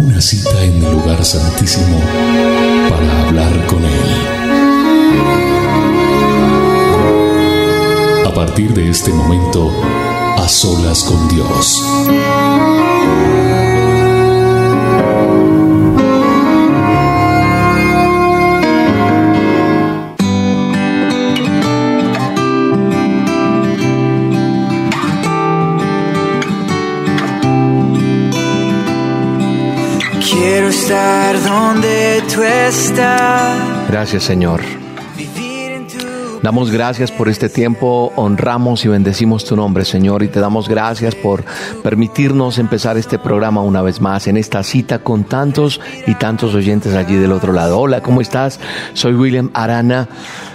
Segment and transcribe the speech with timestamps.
[0.00, 1.98] una cita en el lugar santísimo
[2.88, 4.10] para hablar con Él.
[8.26, 9.70] A partir de este momento,
[10.36, 11.82] a solas con Dios.
[33.88, 34.60] Gracias Señor.
[36.42, 41.14] Damos gracias por este tiempo, honramos y bendecimos tu nombre, Señor, y te damos gracias
[41.14, 41.44] por
[41.82, 46.94] permitirnos empezar este programa una vez más en esta cita con tantos y tantos oyentes
[46.94, 47.78] allí del otro lado.
[47.78, 48.60] Hola, ¿cómo estás?
[48.94, 50.08] Soy William Arana,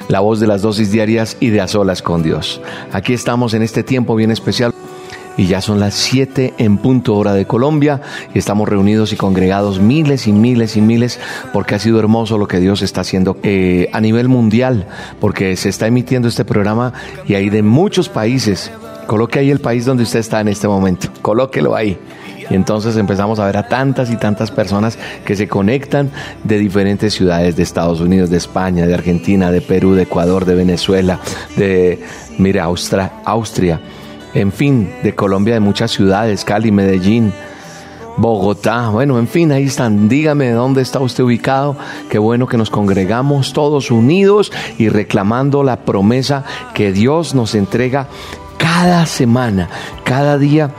[0.07, 2.61] la voz de las dosis diarias y de a solas con Dios.
[2.91, 4.74] Aquí estamos en este tiempo bien especial
[5.37, 8.01] y ya son las 7 en punto hora de Colombia
[8.33, 11.19] y estamos reunidos y congregados miles y miles y miles
[11.53, 14.87] porque ha sido hermoso lo que Dios está haciendo eh, a nivel mundial
[15.19, 16.93] porque se está emitiendo este programa
[17.27, 18.71] y hay de muchos países.
[19.07, 21.97] Coloque ahí el país donde usted está en este momento, colóquelo ahí.
[22.49, 26.11] Y entonces empezamos a ver a tantas y tantas personas que se conectan
[26.43, 30.55] de diferentes ciudades de Estados Unidos, de España, de Argentina, de Perú, de Ecuador, de
[30.55, 31.19] Venezuela,
[31.55, 31.99] de,
[32.37, 33.79] mira, Austria, Austria
[34.35, 37.33] en fin, de Colombia, de muchas ciudades, Cali, Medellín,
[38.17, 40.07] Bogotá, bueno, en fin, ahí están.
[40.07, 41.75] Dígame dónde está usted ubicado.
[42.09, 48.07] Qué bueno que nos congregamos todos unidos y reclamando la promesa que Dios nos entrega
[48.57, 49.69] cada semana,
[50.03, 50.71] cada día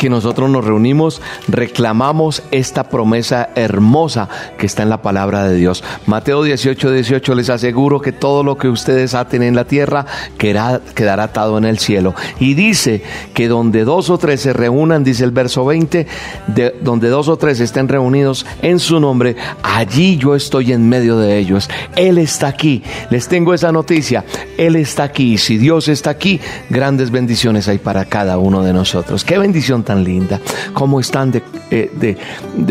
[0.00, 5.84] que nosotros nos reunimos, reclamamos esta promesa hermosa que está en la palabra de Dios.
[6.06, 10.06] Mateo 18, 18, les aseguro que todo lo que ustedes aten en la tierra
[10.38, 12.14] quedará, quedará atado en el cielo.
[12.38, 13.02] Y dice
[13.34, 16.06] que donde dos o tres se reúnan, dice el verso 20,
[16.46, 21.18] de, donde dos o tres estén reunidos en su nombre, allí yo estoy en medio
[21.18, 21.68] de ellos.
[21.94, 22.82] Él está aquí.
[23.10, 24.24] Les tengo esa noticia.
[24.56, 25.34] Él está aquí.
[25.34, 26.40] Y si Dios está aquí,
[26.70, 29.24] grandes bendiciones hay para cada uno de nosotros.
[29.24, 30.40] Qué bendición tan linda,
[30.72, 31.42] cómo están de,
[31.72, 32.16] eh, de,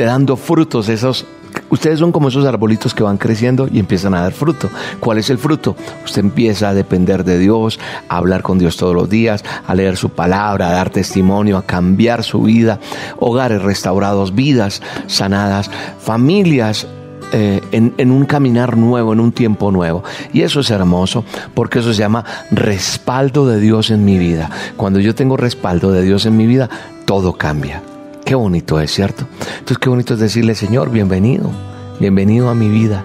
[0.05, 1.25] dando frutos esos
[1.71, 4.69] Ustedes son como esos arbolitos que van creciendo y empiezan a dar fruto.
[4.99, 5.75] ¿Cuál es el fruto?
[6.05, 9.97] Usted empieza a depender de Dios, a hablar con Dios todos los días, a leer
[9.97, 12.79] su palabra, a dar testimonio, a cambiar su vida,
[13.17, 16.87] hogares restaurados, vidas sanadas, familias
[17.31, 20.03] eh, en, en, un caminar nuevo, en un tiempo nuevo.
[20.33, 21.23] Y eso es hermoso
[21.53, 24.49] porque eso se llama respaldo de Dios en mi vida.
[24.77, 26.69] Cuando yo tengo respaldo de Dios en mi vida,
[27.05, 27.83] todo cambia.
[28.25, 29.27] Qué bonito es, ¿cierto?
[29.59, 31.51] Entonces qué bonito es decirle, Señor, bienvenido,
[31.99, 33.03] bienvenido a mi vida,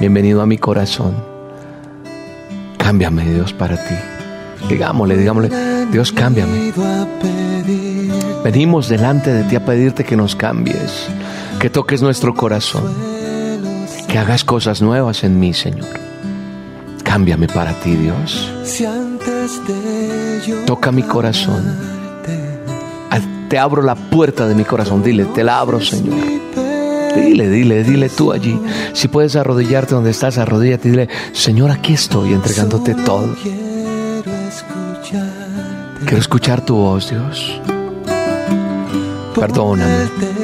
[0.00, 1.14] bienvenido a mi corazón.
[2.78, 3.94] Cámbiame, Dios, para ti.
[4.68, 5.50] Digámosle, digámosle,
[5.90, 6.72] Dios, cámbiame.
[8.44, 11.08] Venimos delante de ti a pedirte que nos cambies,
[11.60, 13.12] que toques nuestro corazón
[14.12, 15.88] que hagas cosas nuevas en mí, Señor.
[17.02, 18.52] Cámbiame para ti, Dios.
[20.66, 21.64] Toca mi corazón.
[23.48, 25.02] Te abro la puerta de mi corazón.
[25.02, 26.16] Dile, te la abro, Señor.
[27.16, 28.58] Dile, dile, dile tú allí.
[28.92, 33.34] Si puedes arrodillarte donde estás, arrodíllate y dile, Señor, aquí estoy entregándote todo.
[36.00, 37.60] Quiero escuchar tu voz, Dios.
[39.34, 40.41] Perdóname.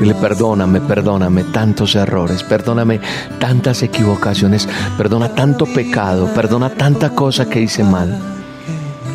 [0.00, 3.00] Dile, perdóname, perdóname tantos errores, perdóname
[3.40, 8.16] tantas equivocaciones, perdona tanto pecado, perdona tanta cosa que hice mal.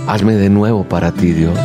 [0.07, 1.57] Hazme de nuevo para ti, Dios.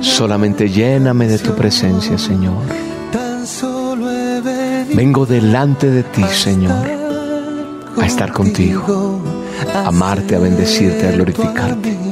[0.00, 2.62] Solamente lléname de tu presencia, Señor.
[4.94, 6.86] Vengo delante de ti, Señor,
[8.00, 9.20] a estar contigo,
[9.74, 12.05] a amarte, a bendecirte, a glorificarte.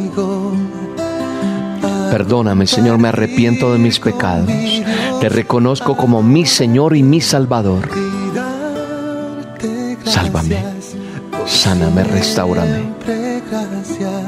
[2.15, 4.49] Perdóname, Señor, me arrepiento de mis pecados.
[5.21, 7.89] Te reconozco como mi Señor y mi Salvador.
[10.05, 10.63] Sálvame,
[11.45, 12.85] sáname, restaurame.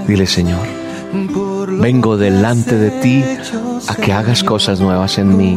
[0.09, 0.67] Dile, Señor,
[1.81, 3.25] vengo delante de ti
[3.87, 5.57] a que hagas cosas nuevas en mí.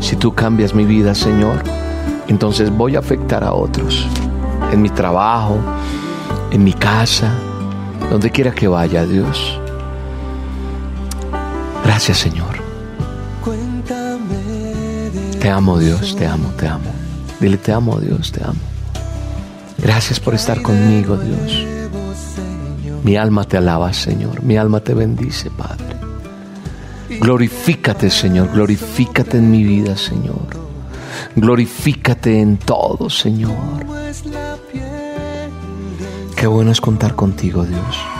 [0.00, 1.62] Si tú cambias mi vida, Señor,
[2.26, 4.04] entonces voy a afectar a otros.
[4.72, 5.58] En mi trabajo,
[6.50, 7.30] en mi casa,
[8.10, 9.61] donde quiera que vaya, Dios.
[11.84, 12.62] Gracias Señor.
[15.40, 16.90] Te amo Dios, te amo, te amo.
[17.40, 18.60] Dile, te amo Dios, te amo.
[19.78, 21.66] Gracias por estar conmigo, Dios.
[23.02, 24.44] Mi alma te alaba, Señor.
[24.44, 25.96] Mi alma te bendice, Padre.
[27.20, 28.52] Glorifícate, Señor.
[28.52, 30.46] Glorifícate en mi vida, Señor.
[31.34, 33.84] Glorifícate en todo, Señor.
[36.36, 38.11] Qué bueno es contar contigo, Dios.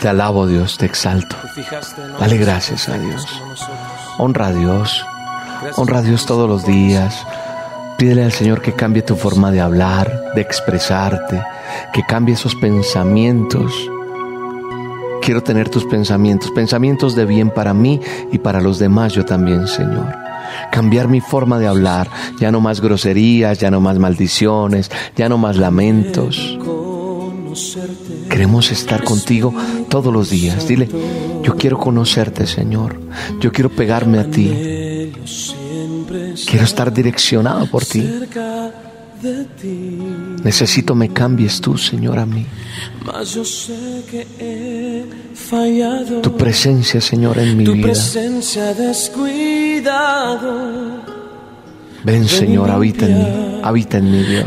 [0.00, 1.36] Te alabo, Dios, te exalto.
[2.18, 3.26] Dale gracias a Dios.
[4.18, 5.04] Honra a Dios.
[5.76, 7.26] Honra a Dios todos los días.
[7.98, 11.42] Pídele al Señor que cambie tu forma de hablar, de expresarte,
[11.92, 13.72] que cambie esos pensamientos.
[15.22, 18.00] Quiero tener tus pensamientos, pensamientos de bien para mí
[18.32, 20.14] y para los demás yo también, Señor.
[20.70, 25.38] Cambiar mi forma de hablar, ya no más groserías, ya no más maldiciones, ya no
[25.38, 26.58] más lamentos.
[28.28, 29.54] Queremos estar contigo
[29.88, 30.66] todos los días.
[30.66, 30.88] Dile,
[31.42, 33.00] yo quiero conocerte, Señor.
[33.40, 34.50] Yo quiero pegarme a ti.
[36.46, 38.02] Quiero estar direccionado por ti.
[40.42, 42.46] Necesito me cambies tú, Señor, a mí.
[46.22, 47.92] Tu presencia, Señor, en mi vida.
[52.04, 54.46] Ven, Señor, habita en mí, habita en mi Dios.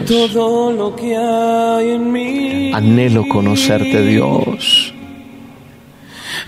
[2.76, 4.94] Anhelo conocerte, Dios.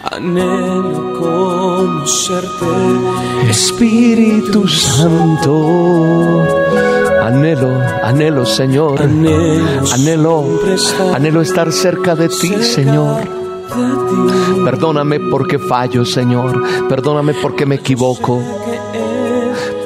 [0.04, 2.66] Anhelo conocerte,
[3.50, 6.46] Espíritu Santo.
[7.24, 9.02] Anhelo, anhelo, Señor.
[9.02, 10.46] Anhelo,
[11.16, 13.28] anhelo estar cerca de ti, Señor.
[14.64, 16.88] Perdóname porque fallo, Señor.
[16.88, 18.44] Perdóname porque me equivoco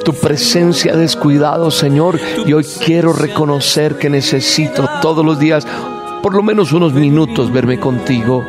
[0.04, 2.20] tu presencia descuidado, Señor.
[2.46, 5.66] Y hoy quiero reconocer que necesito todos los días,
[6.22, 8.44] por lo menos unos minutos, verme contigo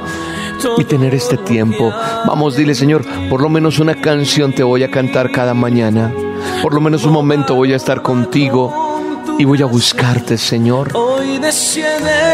[0.77, 1.91] y tener este tiempo.
[2.27, 6.13] Vamos, dile, Señor, por lo menos una canción te voy a cantar cada mañana.
[6.61, 8.73] Por lo menos un momento voy a estar contigo
[9.39, 10.91] y voy a buscarte, Señor.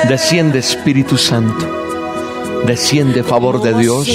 [0.07, 1.90] Desciende Espíritu Santo.
[2.65, 4.07] Desciende favor de Dios,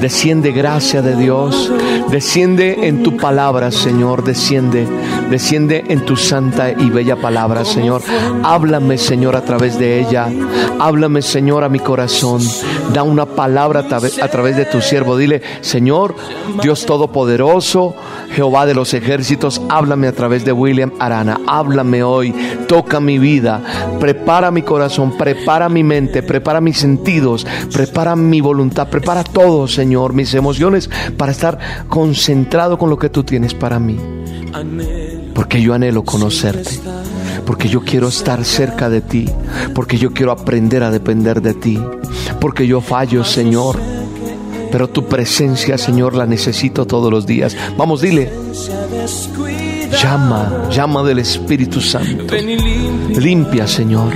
[0.00, 1.72] desciende gracia de Dios,
[2.10, 4.86] desciende en tu palabra, Señor, desciende,
[5.30, 8.02] desciende en tu santa y bella palabra, Señor.
[8.42, 10.28] Háblame, Señor, a través de ella.
[10.78, 12.42] Háblame, Señor, a mi corazón.
[12.92, 15.16] Da una palabra a través de tu siervo.
[15.16, 16.14] Dile, Señor,
[16.62, 17.94] Dios Todopoderoso,
[18.34, 21.40] Jehová de los ejércitos, háblame a través de William Arana.
[21.46, 22.34] Háblame hoy,
[22.68, 23.62] toca mi vida,
[23.98, 30.12] prepara mi corazón, prepara mi mente, prepara mis sentidos Prepara mi voluntad, prepara todo, Señor,
[30.12, 31.58] mis emociones para estar
[31.88, 33.98] concentrado con lo que tú tienes para mí.
[35.34, 36.80] Porque yo anhelo conocerte,
[37.46, 39.26] porque yo quiero estar cerca de ti,
[39.74, 41.78] porque yo quiero aprender a depender de ti,
[42.40, 43.78] porque yo fallo, Señor.
[44.70, 47.56] Pero tu presencia, Señor, la necesito todos los días.
[47.76, 48.30] Vamos, dile.
[49.90, 52.34] Llama, llama del Espíritu Santo.
[53.18, 54.12] Limpia, Señor.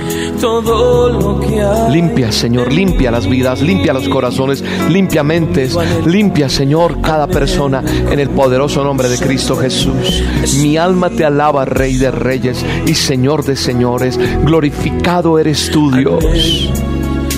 [1.91, 8.19] Limpia, Señor, limpia las vidas, limpia los corazones, limpia mentes, limpia, Señor, cada persona en
[8.19, 10.23] el poderoso nombre de Cristo Jesús.
[10.61, 14.19] Mi alma te alaba, Rey de Reyes y Señor de Señores.
[14.43, 16.71] Glorificado eres tú, Dios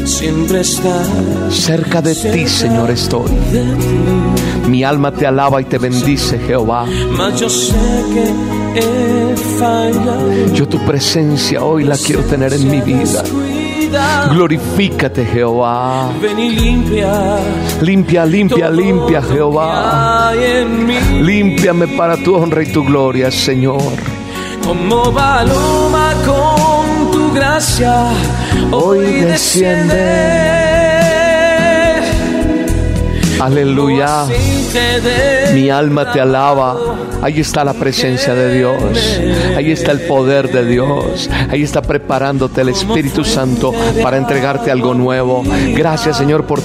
[0.07, 1.03] siempre está
[1.49, 3.31] cerca de ti, Señor, estoy.
[4.67, 6.85] Mi alma te alaba y te bendice, Jehová.
[7.37, 7.75] yo sé
[8.13, 10.53] que he fallado.
[10.53, 13.23] Yo tu presencia hoy la quiero tener en mi vida.
[14.31, 16.11] Glorifícate, Jehová.
[16.21, 17.39] Ven y limpia,
[17.81, 20.33] limpia, limpia, limpia, Jehová.
[21.21, 23.93] Límpiame para tu honra y tu gloria, Señor.
[24.65, 26.56] Como paloma tu
[27.37, 28.07] gracia
[28.71, 30.56] hoy desciende.
[33.39, 34.25] Aleluya.
[35.53, 36.77] Mi alma te alaba.
[37.21, 39.19] Ahí está la presencia de Dios.
[39.55, 41.29] Ahí está el poder de Dios.
[41.49, 45.43] Ahí está preparándote el Espíritu Santo para entregarte algo nuevo.
[45.75, 46.61] Gracias Señor por,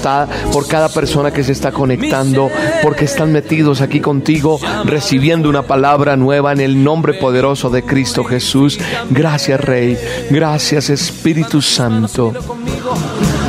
[0.53, 2.51] por cada persona que se está conectando,
[2.83, 8.25] porque están metidos aquí contigo, recibiendo una palabra nueva en el nombre poderoso de Cristo
[8.25, 8.79] Jesús.
[9.11, 9.99] Gracias Rey.
[10.31, 12.33] Gracias Espíritu Santo.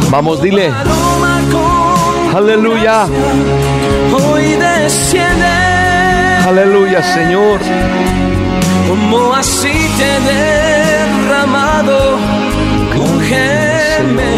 [0.09, 0.71] Vamos, dile.
[2.35, 3.05] Aleluya.
[4.11, 5.45] Hoy desciende.
[6.47, 7.59] Aleluya, Señor.
[8.87, 12.17] Como aceite derramado,
[12.95, 14.33] cógeme.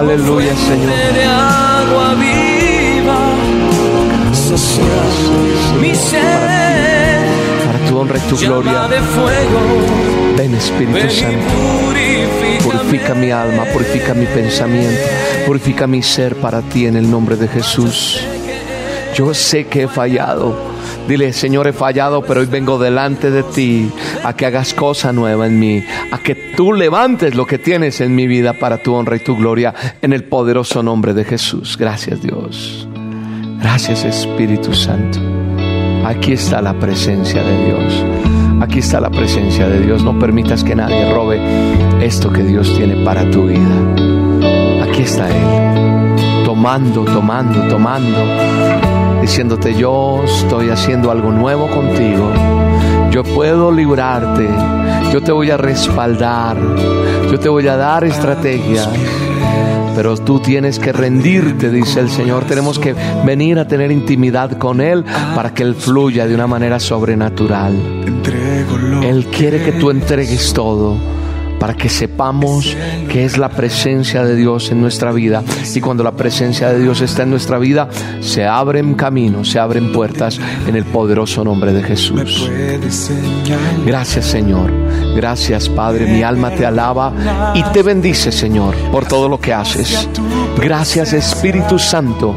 [0.00, 0.90] Aleluya, Señor.
[1.14, 3.20] De agua viva,
[5.80, 7.20] mi ser.
[7.66, 8.88] Para tu honra y tu gloria.
[8.88, 9.60] De fuego,
[10.40, 11.36] Ven Espíritu Santo.
[12.64, 15.02] Purifica mi alma, purifica mi pensamiento,
[15.46, 18.18] purifica mi ser para ti en el nombre de Jesús.
[19.14, 20.56] yo sé que he fallado.
[21.06, 23.90] Dile, Señor, he fallado, pero hoy vengo delante de ti
[24.24, 28.14] a que hagas cosa nueva en mí, a que tú levantes lo que tienes en
[28.14, 31.76] mi vida para tu honra y tu gloria en el poderoso nombre de Jesús.
[31.76, 32.88] Gracias Dios.
[33.60, 35.18] Gracias Espíritu Santo.
[36.06, 38.39] Aquí está la presencia de Dios.
[38.60, 40.04] Aquí está la presencia de Dios.
[40.04, 41.40] No permitas que nadie robe
[42.00, 44.82] esto que Dios tiene para tu vida.
[44.82, 46.44] Aquí está Él.
[46.44, 48.70] Tomando, tomando, tomando
[49.20, 52.32] diciéndote yo estoy haciendo algo nuevo contigo.
[53.10, 54.48] Yo puedo librarte,
[55.12, 56.56] yo te voy a respaldar,
[57.30, 58.88] yo te voy a dar estrategias.
[59.94, 62.44] Pero tú tienes que rendirte, dice el Señor.
[62.44, 66.78] Tenemos que venir a tener intimidad con Él para que Él fluya de una manera
[66.80, 68.19] sobrenatural.
[69.02, 70.96] Él quiere que tú entregues todo
[71.60, 72.74] para que sepamos
[73.08, 75.44] que es la presencia de Dios en nuestra vida.
[75.74, 77.88] Y cuando la presencia de Dios está en nuestra vida,
[78.20, 82.50] se abren caminos, se abren puertas en el poderoso nombre de Jesús.
[83.84, 84.72] Gracias Señor.
[85.14, 86.06] Gracias Padre.
[86.06, 90.08] Mi alma te alaba y te bendice Señor por todo lo que haces.
[90.56, 92.34] Gracias Espíritu Santo.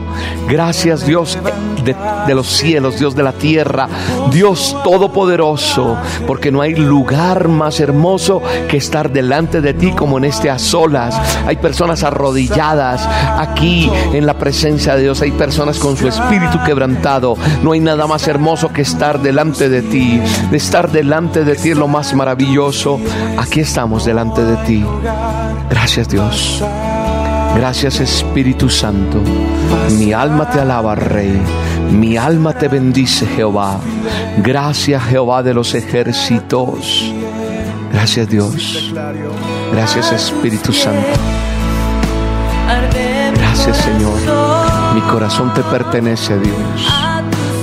[0.50, 1.38] Gracias Dios
[1.86, 1.96] de,
[2.27, 3.88] de, los cielos, Dios de la tierra,
[4.32, 10.25] Dios todopoderoso, porque no hay lugar más hermoso que estar delante de ti como en
[10.25, 11.15] este a solas.
[11.48, 15.22] Hay personas arrodilladas aquí en la presencia de Dios.
[15.22, 17.38] Hay personas con su espíritu quebrantado.
[17.62, 20.20] No hay nada más hermoso que estar delante de ti.
[20.51, 23.00] De estar delante de ti es lo más maravilloso.
[23.38, 24.86] Aquí estamos delante de ti.
[25.70, 26.63] Gracias Dios.
[27.55, 29.22] Gracias Espíritu Santo.
[29.98, 31.39] Mi alma te alaba, Rey.
[31.91, 33.79] Mi alma te bendice, Jehová.
[34.38, 37.13] Gracias, Jehová de los ejércitos.
[37.94, 38.92] Gracias Dios.
[39.72, 41.08] Gracias Espíritu Santo.
[43.36, 44.20] Gracias Señor.
[44.96, 46.88] Mi corazón te pertenece, Dios.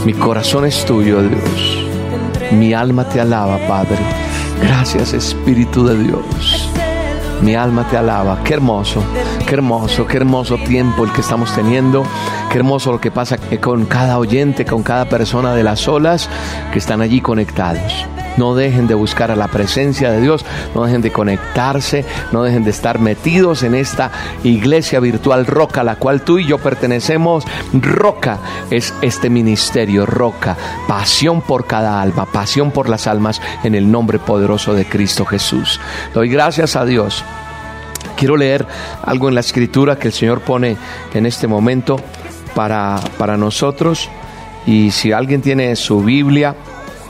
[0.05, 1.85] Mi corazón es tuyo, Dios.
[2.53, 3.99] Mi alma te alaba, Padre.
[4.63, 6.71] Gracias Espíritu de Dios.
[7.43, 8.43] Mi alma te alaba.
[8.45, 9.03] Qué hermoso,
[9.51, 12.05] qué hermoso, qué hermoso tiempo el que estamos teniendo.
[12.53, 16.29] Qué hermoso lo que pasa con cada oyente, con cada persona de las olas
[16.73, 18.07] que están allí conectados.
[18.37, 22.63] No dejen de buscar a la presencia de Dios, no dejen de conectarse, no dejen
[22.63, 24.13] de estar metidos en esta
[24.45, 27.45] iglesia virtual Roca, a la cual tú y yo pertenecemos.
[27.73, 28.39] Roca
[28.71, 34.21] es este ministerio, Roca, pasión por cada alma, pasión por las almas en el nombre
[34.21, 35.81] poderoso de Cristo Jesús.
[36.15, 37.25] Doy gracias a Dios.
[38.21, 38.67] Quiero leer
[39.03, 40.77] algo en la escritura que el Señor pone
[41.15, 41.99] en este momento
[42.55, 44.11] para, para nosotros.
[44.67, 46.55] Y si alguien tiene su Biblia,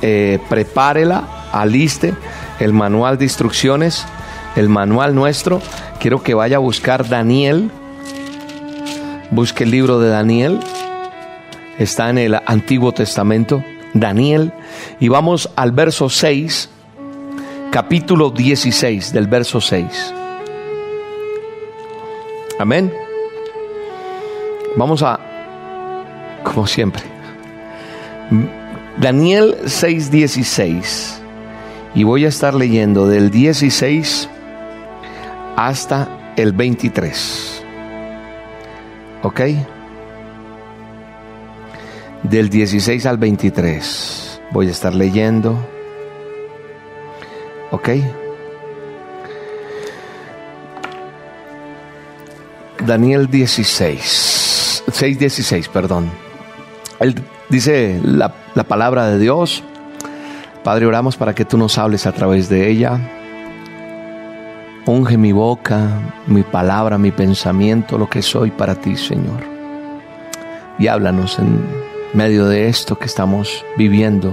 [0.03, 2.15] eh, prepárela, aliste
[2.61, 4.07] el manual de instrucciones,
[4.55, 5.61] el manual nuestro.
[5.99, 7.73] Quiero que vaya a buscar Daniel.
[9.33, 10.61] Busque el libro de Daniel.
[11.81, 13.65] Está en el Antiguo Testamento.
[13.95, 14.53] Daniel.
[15.01, 16.71] Y vamos al verso 6,
[17.73, 20.20] capítulo 16 del verso 6.
[22.61, 22.93] Amén.
[24.77, 25.19] Vamos a,
[26.45, 27.03] como siempre,
[28.99, 31.23] Daniel 6:16.
[31.95, 34.29] Y voy a estar leyendo del 16
[35.57, 37.65] hasta el 23.
[39.23, 39.41] ¿Ok?
[42.25, 44.43] Del 16 al 23.
[44.53, 45.57] Voy a estar leyendo.
[47.71, 47.89] ¿Ok?
[52.91, 54.83] Daniel 16.
[54.91, 56.11] 6:16, perdón.
[56.99, 57.15] El
[57.49, 58.33] Dice la,
[58.67, 59.63] palabra de Dios.
[60.65, 62.99] Padre, oramos para que tú nos hables a través de ella.
[64.87, 69.41] Unge mi boca, mi palabra, mi pensamiento, lo que soy para ti, Señor.
[70.81, 71.61] Y háblanos en
[72.13, 74.33] medio de esto que estamos viviendo,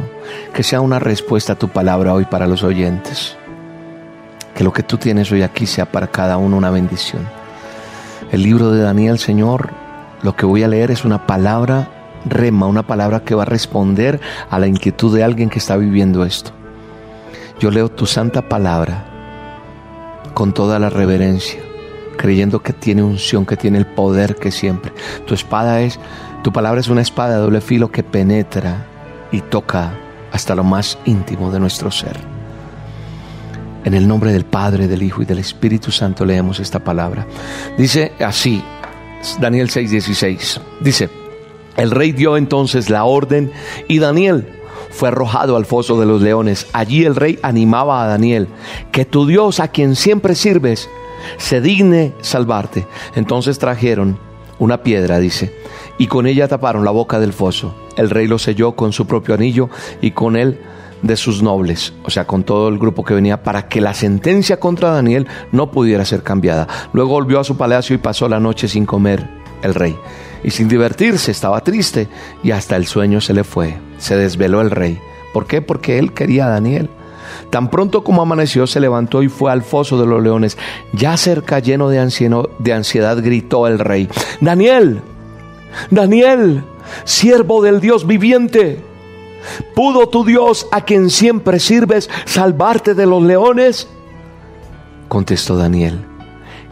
[0.53, 3.35] que sea una respuesta a tu palabra hoy para los oyentes.
[4.55, 7.46] Que lo que tú tienes hoy aquí sea para cada uno una bendición.
[8.31, 9.69] El libro de Daniel, Señor,
[10.21, 11.87] lo que voy a leer es una palabra
[12.25, 14.19] rema, una palabra que va a responder
[14.49, 16.51] a la inquietud de alguien que está viviendo esto.
[17.59, 19.05] Yo leo tu santa palabra
[20.33, 21.61] con toda la reverencia,
[22.17, 24.91] creyendo que tiene unción, que tiene el poder que siempre.
[25.25, 25.97] Tu espada es,
[26.43, 28.85] tu palabra es una espada de doble filo que penetra
[29.31, 29.93] y toca
[30.33, 32.36] hasta lo más íntimo de nuestro ser.
[33.87, 37.25] En el nombre del Padre, del Hijo y del Espíritu Santo leemos esta palabra.
[37.77, 38.61] Dice así,
[39.39, 41.09] Daniel 6:16, dice,
[41.77, 43.49] el rey dio entonces la orden
[43.87, 44.45] y Daniel
[44.89, 46.67] fue arrojado al foso de los leones.
[46.73, 48.49] Allí el rey animaba a Daniel,
[48.91, 50.89] que tu Dios a quien siempre sirves
[51.37, 52.85] se digne salvarte.
[53.15, 54.19] Entonces trajeron
[54.59, 55.55] una piedra, dice,
[55.97, 57.73] y con ella taparon la boca del foso.
[57.95, 59.69] El rey lo selló con su propio anillo
[60.01, 60.59] y con él
[61.01, 64.59] de sus nobles, o sea, con todo el grupo que venía, para que la sentencia
[64.59, 66.67] contra Daniel no pudiera ser cambiada.
[66.93, 69.27] Luego volvió a su palacio y pasó la noche sin comer
[69.61, 69.95] el rey.
[70.43, 72.07] Y sin divertirse, estaba triste
[72.43, 73.77] y hasta el sueño se le fue.
[73.97, 74.99] Se desveló el rey.
[75.33, 75.61] ¿Por qué?
[75.61, 76.89] Porque él quería a Daniel.
[77.49, 80.57] Tan pronto como amaneció, se levantó y fue al foso de los leones.
[80.93, 81.97] Ya cerca, lleno de,
[82.59, 84.09] de ansiedad, gritó el rey,
[84.41, 85.01] Daniel,
[85.91, 86.63] Daniel,
[87.03, 88.79] siervo del Dios viviente,
[89.75, 93.87] ¿pudo tu Dios, a quien siempre sirves, salvarte de los leones?
[95.07, 96.05] Contestó Daniel.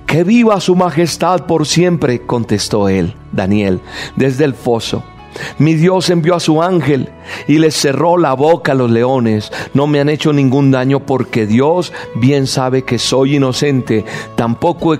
[0.05, 3.81] Que viva su majestad por siempre, contestó él, Daniel,
[4.15, 5.03] desde el foso.
[5.57, 7.09] Mi Dios envió a su ángel
[7.47, 9.51] y les cerró la boca a los leones.
[9.73, 14.05] No me han hecho ningún daño porque Dios bien sabe que soy inocente.
[14.35, 14.99] Tampoco he,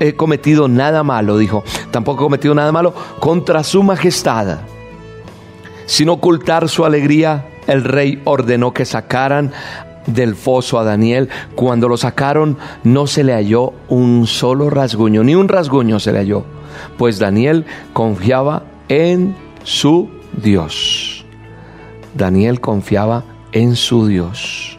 [0.00, 1.64] he cometido nada malo, dijo.
[1.90, 4.60] Tampoco he cometido nada malo contra su majestad.
[5.86, 9.52] Sin ocultar su alegría, el rey ordenó que sacaran
[10.06, 11.28] del foso a Daniel.
[11.54, 16.18] Cuando lo sacaron no se le halló un solo rasguño, ni un rasguño se le
[16.18, 16.44] halló,
[16.98, 21.24] pues Daniel confiaba en su Dios.
[22.14, 24.78] Daniel confiaba en su Dios.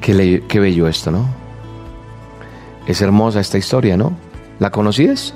[0.00, 1.28] Qué, qué bello esto, ¿no?
[2.86, 4.12] Es hermosa esta historia, ¿no?
[4.58, 5.34] ¿La conocías?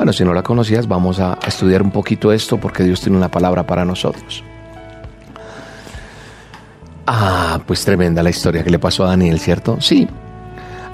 [0.00, 3.30] Bueno, si no la conocías, vamos a estudiar un poquito esto porque Dios tiene una
[3.30, 4.42] palabra para nosotros.
[7.06, 9.78] Ah, pues tremenda la historia que le pasó a Daniel, ¿cierto?
[9.78, 10.08] Sí.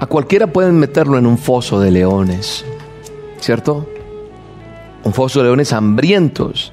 [0.00, 2.64] A cualquiera pueden meterlo en un foso de leones,
[3.38, 3.88] ¿cierto?
[5.04, 6.72] un foso de leones hambrientos.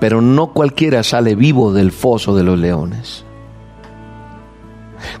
[0.00, 3.24] Pero no cualquiera sale vivo del foso de los leones.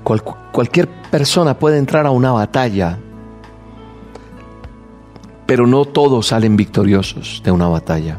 [0.02, 2.98] cualquier persona puede entrar a una batalla,
[5.50, 8.18] pero no todos salen victoriosos de una batalla.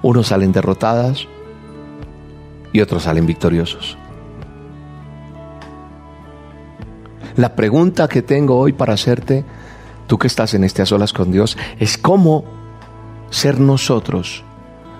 [0.00, 1.28] Unos salen derrotadas
[2.72, 3.98] y otros salen victoriosos.
[7.36, 9.44] La pregunta que tengo hoy para hacerte
[10.06, 12.44] tú que estás en este a solas con Dios, es cómo
[13.28, 14.44] ser nosotros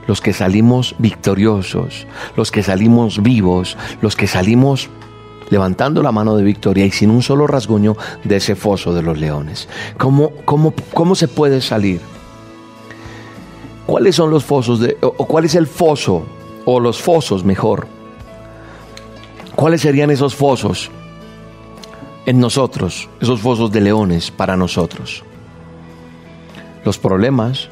[0.07, 4.90] los que salimos victoriosos, los que salimos vivos, los que salimos
[5.51, 9.19] levantando la mano de victoria y sin un solo rasguño de ese foso de los
[9.19, 9.69] leones.
[9.97, 12.01] ¿Cómo, cómo, cómo se puede salir?
[13.87, 16.25] ¿Cuáles son los fosos de, o cuál es el foso
[16.65, 17.87] o los fosos mejor?
[19.55, 20.91] ¿Cuáles serían esos fosos?
[22.29, 25.25] en nosotros, esos fosos de leones para nosotros.
[26.85, 27.71] Los problemas,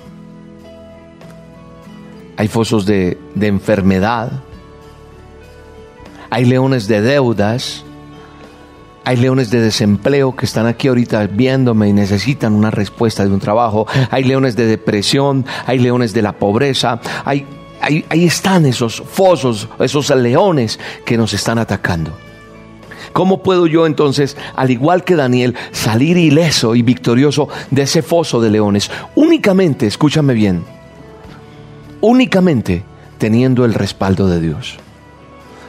[2.39, 4.33] hay fosos de, de enfermedad,
[6.37, 7.83] hay leones de deudas,
[9.05, 13.40] hay leones de desempleo que están aquí ahorita viéndome y necesitan una respuesta de un
[13.40, 13.87] trabajo.
[14.11, 17.01] Hay leones de depresión, hay leones de la pobreza.
[17.25, 17.46] Hay,
[17.81, 22.12] ahí están esos fosos, esos leones que nos están atacando.
[23.14, 28.42] ¿Cómo puedo yo entonces, al igual que Daniel, salir ileso y victorioso de ese foso
[28.42, 28.90] de leones?
[29.14, 30.66] Únicamente, escúchame bien,
[32.03, 32.85] únicamente
[33.16, 34.81] teniendo el respaldo de Dios.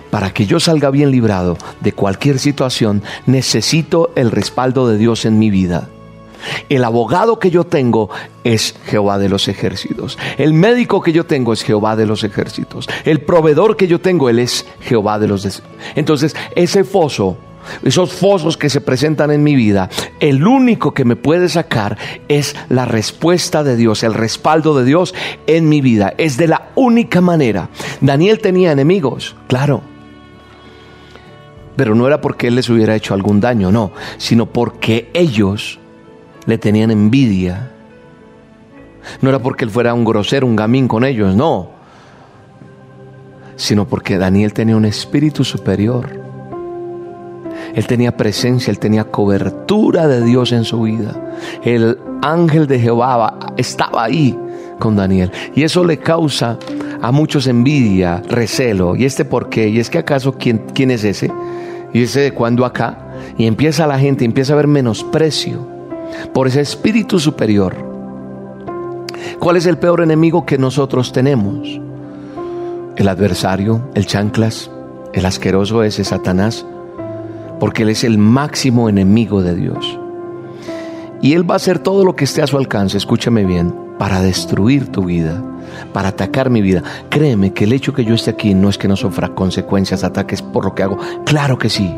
[0.10, 5.40] Para que yo salga bien librado de cualquier situación, necesito el respaldo de Dios en
[5.40, 5.90] mi vida.
[6.70, 8.10] El abogado que yo tengo
[8.44, 10.18] es Jehová de los ejércitos.
[10.38, 12.88] El médico que yo tengo es Jehová de los ejércitos.
[13.06, 15.72] El proveedor que yo tengo, Él es Jehová de los ejércitos.
[15.96, 17.38] Entonces, ese foso,
[17.84, 19.90] esos fosos que se presentan en mi vida,
[20.20, 25.14] el único que me puede sacar es la respuesta de Dios, el respaldo de Dios
[25.48, 26.14] en mi vida.
[26.18, 27.70] Es de la única manera.
[28.00, 29.97] Daniel tenía enemigos, claro
[31.78, 35.80] pero no era porque él les hubiera hecho algún daño, no, sino porque ellos
[36.48, 37.72] le tenían envidia.
[39.22, 41.70] No era porque él fuera un grosero, un gamín con ellos, no.
[43.56, 46.10] Sino porque Daniel tenía un espíritu superior.
[47.76, 51.16] Él tenía presencia, él tenía cobertura de Dios en su vida.
[51.64, 54.38] El ángel de Jehová estaba ahí
[54.80, 55.32] con Daniel.
[55.56, 56.58] Y eso le causa
[57.02, 58.96] a muchos envidia, recelo.
[58.96, 59.70] ¿Y este por qué?
[59.70, 61.32] ¿Y es que acaso quién, quién es ese?
[61.94, 63.14] ¿Y ese de cuándo acá?
[63.38, 65.68] Y empieza la gente, empieza a ver menosprecio
[66.34, 67.76] por ese espíritu superior.
[69.40, 71.80] ¿Cuál es el peor enemigo que nosotros tenemos?
[72.96, 74.72] El adversario, el chanclas,
[75.14, 76.66] el asqueroso ese Satanás,
[77.60, 80.00] porque él es el máximo enemigo de Dios.
[81.22, 84.22] Y él va a hacer todo lo que esté a su alcance, escúchame bien, para
[84.22, 85.42] destruir tu vida,
[85.94, 86.84] para atacar mi vida.
[87.10, 90.42] Créeme que el hecho que yo esté aquí no es que no sufra consecuencias, ataques
[90.42, 90.98] por lo que hago.
[91.26, 91.94] Claro que sí.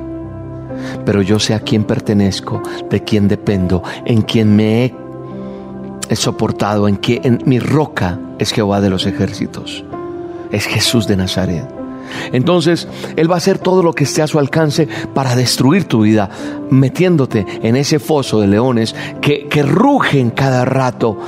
[1.06, 4.86] pero yo sé a quién pertenezco, de quién dependo, en quién me
[6.10, 9.84] he, soportado, en que en mi roca es Jehová de los ejércitos,
[10.52, 11.68] es Jesús de Nazaret.
[12.32, 16.02] Entonces, Él va a hacer todo lo que esté a su alcance para destruir tu
[16.02, 16.30] vida,
[16.72, 21.20] metiéndote en ese foso de leones que, que rugen cada rato.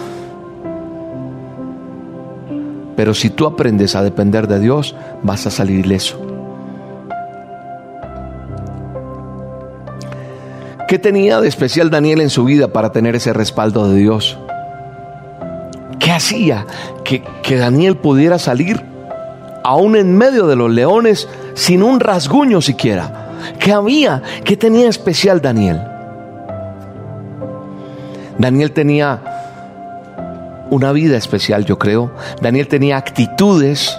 [3.01, 6.21] Pero si tú aprendes a depender de Dios, vas a salir ileso.
[10.87, 14.37] ¿Qué tenía de especial Daniel en su vida para tener ese respaldo de Dios?
[15.97, 16.67] ¿Qué hacía
[17.03, 18.79] que, que Daniel pudiera salir
[19.63, 23.31] aún en medio de los leones sin un rasguño siquiera?
[23.57, 24.21] ¿Qué había?
[24.43, 25.81] ¿Qué tenía especial Daniel?
[28.37, 29.40] Daniel tenía
[30.71, 32.11] una vida especial, yo creo.
[32.41, 33.95] Daniel tenía actitudes.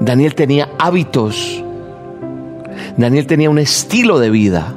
[0.00, 1.62] Daniel tenía hábitos.
[2.96, 4.74] Daniel tenía un estilo de vida.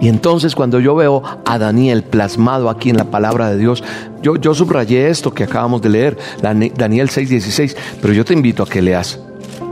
[0.00, 3.82] Y entonces cuando yo veo a Daniel plasmado aquí en la palabra de Dios,
[4.20, 8.66] yo, yo subrayé esto que acabamos de leer, Daniel 6:16, pero yo te invito a
[8.66, 9.18] que leas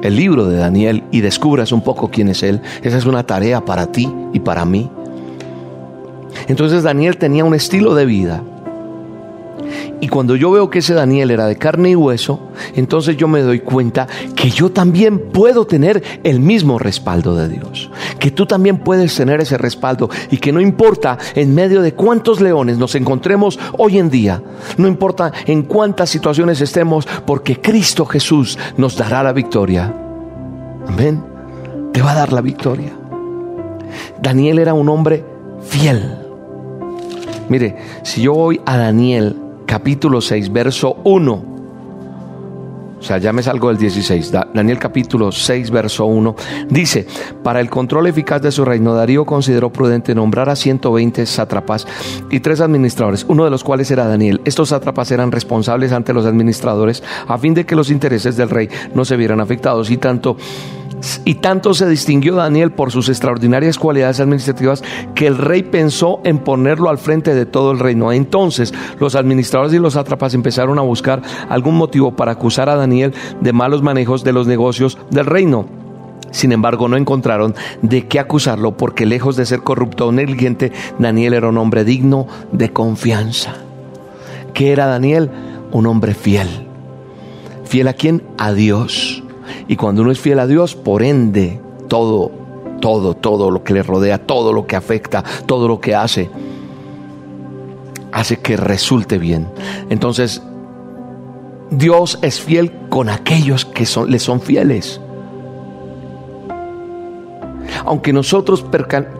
[0.02, 2.62] el libro de Daniel y descubras un poco quién es él.
[2.82, 4.90] Esa es una tarea para ti y para mí.
[6.48, 8.42] Entonces Daniel tenía un estilo de vida
[10.00, 13.40] y cuando yo veo que ese Daniel era de carne y hueso, entonces yo me
[13.40, 17.90] doy cuenta que yo también puedo tener el mismo respaldo de Dios.
[18.18, 22.40] Que tú también puedes tener ese respaldo y que no importa en medio de cuántos
[22.40, 24.42] leones nos encontremos hoy en día,
[24.76, 29.94] no importa en cuántas situaciones estemos, porque Cristo Jesús nos dará la victoria.
[30.88, 31.22] Amén.
[31.92, 32.92] Te va a dar la victoria.
[34.20, 35.24] Daniel era un hombre
[35.62, 36.18] fiel.
[37.48, 39.36] Mire, si yo voy a Daniel
[39.72, 41.32] capítulo 6, verso 1.
[41.32, 44.30] O sea, ya me salgo del 16.
[44.52, 46.36] Daniel capítulo 6, verso 1.
[46.68, 47.06] Dice,
[47.42, 51.86] para el control eficaz de su reino, Darío consideró prudente nombrar a 120 sátrapas
[52.30, 54.42] y tres administradores, uno de los cuales era Daniel.
[54.44, 58.68] Estos sátrapas eran responsables ante los administradores a fin de que los intereses del rey
[58.94, 59.90] no se vieran afectados.
[59.90, 60.36] Y tanto
[61.24, 64.82] y tanto se distinguió Daniel por sus extraordinarias cualidades administrativas
[65.14, 68.12] que el rey pensó en ponerlo al frente de todo el reino.
[68.12, 73.14] Entonces los administradores y los atrapas empezaron a buscar algún motivo para acusar a Daniel
[73.40, 75.66] de malos manejos de los negocios del reino.
[76.30, 81.34] Sin embargo, no encontraron de qué acusarlo porque lejos de ser corrupto o negligente, Daniel
[81.34, 83.54] era un hombre digno de confianza.
[84.54, 85.30] ¿Qué era Daniel?
[85.72, 86.48] Un hombre fiel.
[87.64, 88.22] ¿Fiel a quién?
[88.38, 89.22] A Dios.
[89.68, 92.30] Y cuando uno es fiel a Dios, por ende, todo,
[92.80, 96.30] todo, todo lo que le rodea, todo lo que afecta, todo lo que hace,
[98.12, 99.48] hace que resulte bien.
[99.88, 100.42] Entonces,
[101.70, 105.00] Dios es fiel con aquellos que son, le son fieles.
[107.84, 108.64] Aunque nosotros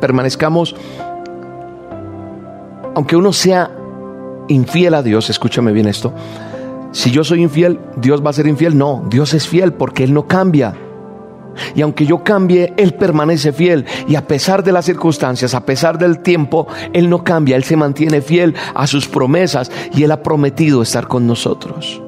[0.01, 0.77] permanezcamos,
[2.95, 3.71] aunque uno sea
[4.49, 6.13] infiel a Dios, escúchame bien esto,
[6.93, 8.77] si yo soy infiel, Dios va a ser infiel.
[8.77, 10.75] No, Dios es fiel porque Él no cambia.
[11.75, 13.87] Y aunque yo cambie, Él permanece fiel.
[14.09, 17.57] Y a pesar de las circunstancias, a pesar del tiempo, Él no cambia.
[17.57, 22.01] Él se mantiene fiel a sus promesas y Él ha prometido estar con nosotros.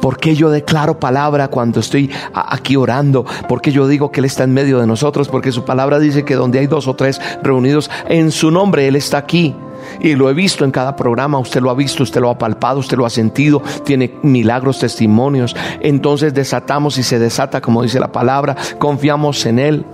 [0.00, 3.24] Porque yo declaro palabra cuando estoy aquí orando?
[3.48, 5.28] Porque yo digo que Él está en medio de nosotros?
[5.28, 8.96] Porque su palabra dice que donde hay dos o tres reunidos en su nombre, Él
[8.96, 9.54] está aquí.
[10.00, 12.80] Y lo he visto en cada programa, usted lo ha visto, usted lo ha palpado,
[12.80, 15.56] usted lo ha sentido, tiene milagros, testimonios.
[15.80, 19.86] Entonces desatamos y se desata, como dice la palabra, confiamos en Él.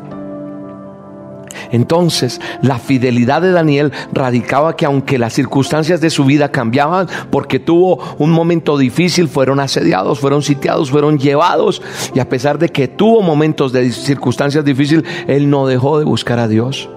[1.70, 7.58] Entonces, la fidelidad de Daniel radicaba que aunque las circunstancias de su vida cambiaban, porque
[7.58, 11.82] tuvo un momento difícil, fueron asediados, fueron sitiados, fueron llevados,
[12.14, 16.38] y a pesar de que tuvo momentos de circunstancias difíciles, él no dejó de buscar
[16.38, 16.88] a Dios.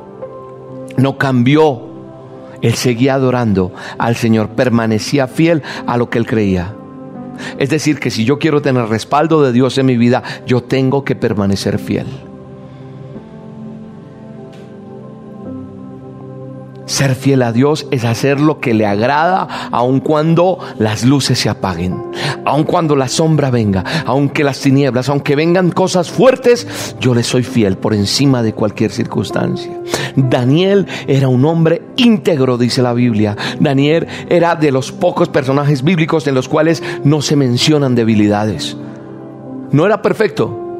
[0.97, 1.90] No cambió
[2.61, 6.75] él seguía adorando al Señor, permanecía fiel a lo que él creía.
[7.57, 11.03] Es decir, que si yo quiero tener respaldo de Dios en mi vida, yo tengo
[11.03, 12.07] que permanecer fiel.
[16.91, 21.47] Ser fiel a Dios es hacer lo que le agrada, aun cuando las luces se
[21.47, 22.03] apaguen,
[22.43, 26.67] aun cuando la sombra venga, aunque las tinieblas, aunque vengan cosas fuertes,
[26.99, 29.71] yo le soy fiel por encima de cualquier circunstancia.
[30.17, 33.37] Daniel era un hombre íntegro, dice la Biblia.
[33.57, 38.75] Daniel era de los pocos personajes bíblicos en los cuales no se mencionan debilidades.
[39.71, 40.70] No era perfecto,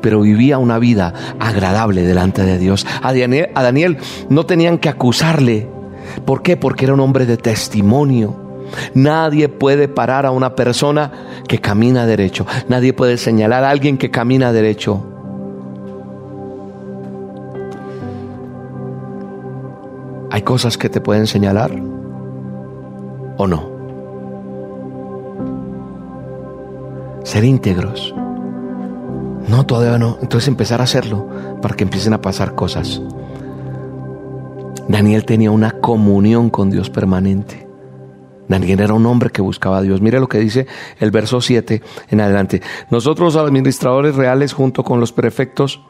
[0.00, 2.86] pero vivía una vida agradable delante de Dios.
[3.02, 5.68] A Daniel, no tenían que acusarle.
[6.24, 6.56] ¿Por qué?
[6.56, 8.36] Porque era un hombre de testimonio.
[8.94, 11.12] Nadie puede parar a una persona
[11.46, 12.46] que camina derecho.
[12.68, 15.04] Nadie puede señalar a alguien que camina derecho.
[20.30, 21.70] ¿Hay cosas que te pueden señalar
[23.38, 23.70] o no?
[27.22, 28.14] Ser íntegros.
[29.48, 30.18] No, todavía no.
[30.20, 31.28] Entonces empezar a hacerlo
[31.62, 33.00] para que empiecen a pasar cosas.
[34.88, 37.66] Daniel tenía una comunión con Dios permanente.
[38.48, 40.00] Daniel era un hombre que buscaba a Dios.
[40.00, 40.66] Mire lo que dice
[41.00, 42.62] el verso 7 en adelante.
[42.90, 45.80] Nosotros administradores reales junto con los prefectos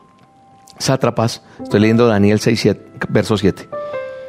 [0.78, 2.76] sátrapas, estoy leyendo Daniel 6,
[3.08, 3.68] verso 7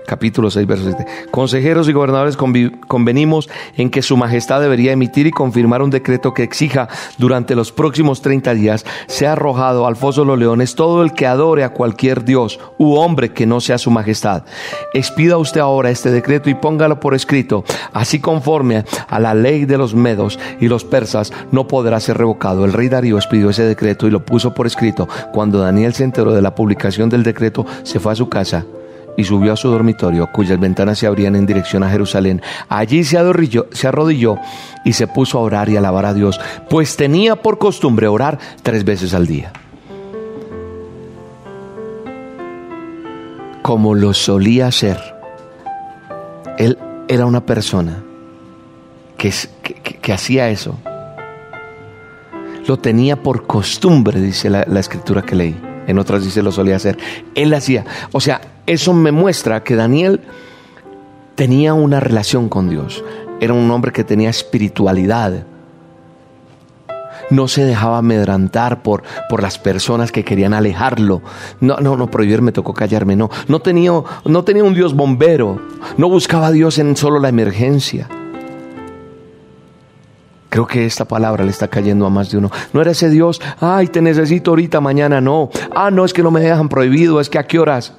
[0.08, 1.06] capítulo 6, verso 7.
[1.30, 6.44] Consejeros y gobernadores convenimos en que Su Majestad debería emitir y confirmar un decreto que
[6.44, 11.12] exija durante los próximos 30 días sea arrojado al foso de los leones todo el
[11.12, 14.44] que adore a cualquier dios u hombre que no sea Su Majestad.
[14.94, 19.78] Expida usted ahora este decreto y póngalo por escrito, así conforme a la ley de
[19.78, 22.64] los medos y los persas no podrá ser revocado.
[22.64, 25.10] El rey Darío expidió ese decreto y lo puso por escrito.
[25.34, 28.66] Cuando Daniel se enteró de la publicación del decreto, se fue a su casa
[29.18, 32.42] y subió a su dormitorio, cuyas ventanas se abrían en dirección a Jerusalén.
[32.70, 34.38] Allí se arrodilló, se arrodilló
[34.86, 38.86] y se puso a orar y alabar a Dios, pues tenía por costumbre orar tres
[38.86, 39.52] veces al día.
[43.64, 44.98] Como lo solía hacer,
[46.58, 46.78] él
[47.08, 48.04] era una persona
[49.18, 50.78] que, que, hacía eso.
[52.66, 55.60] Lo tenía por costumbre, dice la, la escritura que leí.
[55.88, 56.98] En otras dice lo solía hacer.
[57.34, 57.86] Él hacía.
[58.12, 60.22] O sea, eso me muestra que Daniel
[61.36, 63.04] tenía una relación con Dios.
[63.40, 65.46] Era un hombre que tenía espiritualidad.
[67.30, 71.22] No se dejaba amedrantar por, por las personas que querían alejarlo.
[71.60, 73.16] No, no, no, prohibir me tocó callarme.
[73.16, 73.92] No, no tenía,
[74.26, 75.62] no tenía un Dios bombero.
[75.98, 78.10] No buscaba a Dios en solo la emergencia.
[80.50, 82.52] Creo que esta palabra le está cayendo a más de uno.
[82.74, 85.50] No era ese Dios, ay, te necesito ahorita, mañana no.
[85.76, 87.94] Ah, no, es que no me dejan prohibido, es que a qué horas.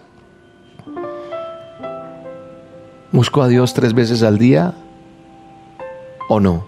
[3.10, 4.74] ¿Busco a Dios tres veces al día
[6.28, 6.66] o no?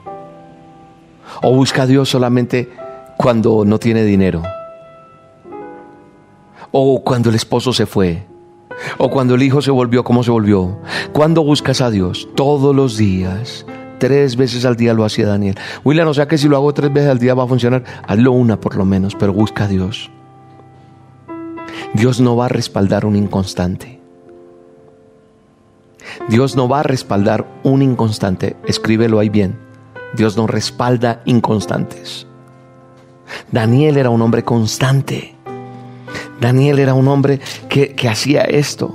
[1.42, 2.70] ¿O busca a Dios solamente
[3.18, 4.42] cuando no tiene dinero?
[6.72, 8.26] ¿O cuando el esposo se fue?
[8.96, 10.78] ¿O cuando el hijo se volvió como se volvió?
[11.12, 12.26] ¿Cuándo buscas a Dios?
[12.34, 13.66] Todos los días.
[13.98, 15.58] Tres veces al día lo hacía Daniel.
[15.84, 17.84] William, o sea que si lo hago tres veces al día va a funcionar.
[18.06, 20.10] Hazlo una por lo menos, pero busca a Dios.
[21.92, 23.99] Dios no va a respaldar un inconstante.
[26.28, 28.56] Dios no va a respaldar un inconstante.
[28.66, 29.58] Escríbelo ahí bien.
[30.14, 32.26] Dios no respalda inconstantes.
[33.50, 35.34] Daniel era un hombre constante.
[36.40, 38.94] Daniel era un hombre que, que hacía esto.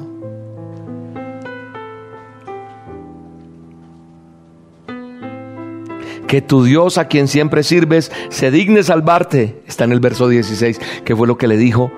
[6.27, 9.61] que tu Dios a quien siempre sirves se digne salvarte.
[9.67, 11.91] Está en el verso 16, que fue lo que le dijo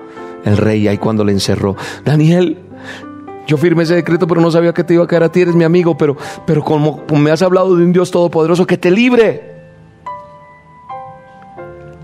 [0.44, 1.76] el rey ahí cuando le encerró.
[2.04, 2.58] Daniel,
[3.48, 5.54] yo firmé ese decreto, pero no sabía que te iba a caer a ti, eres
[5.54, 9.56] mi amigo, pero, pero como, me has hablado de un Dios todopoderoso que te libre.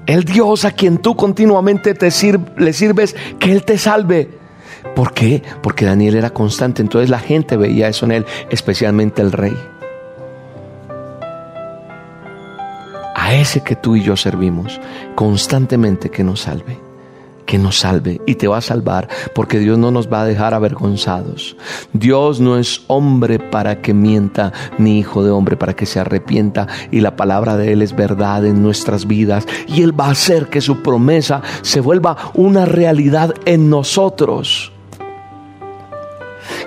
[0.06, 4.30] El Dios a quien tú continuamente te le sirves, que Él te salve.
[4.96, 5.42] ¿Por qué?
[5.62, 9.56] Porque Daniel era constante, entonces la gente veía eso en él, especialmente el rey.
[13.16, 14.80] A ese que tú y yo servimos,
[15.14, 16.83] constantemente que nos salve
[17.54, 20.54] que nos salve y te va a salvar porque Dios no nos va a dejar
[20.54, 21.56] avergonzados.
[21.92, 26.66] Dios no es hombre para que mienta, ni hijo de hombre para que se arrepienta
[26.90, 30.48] y la palabra de Él es verdad en nuestras vidas y Él va a hacer
[30.48, 34.72] que su promesa se vuelva una realidad en nosotros.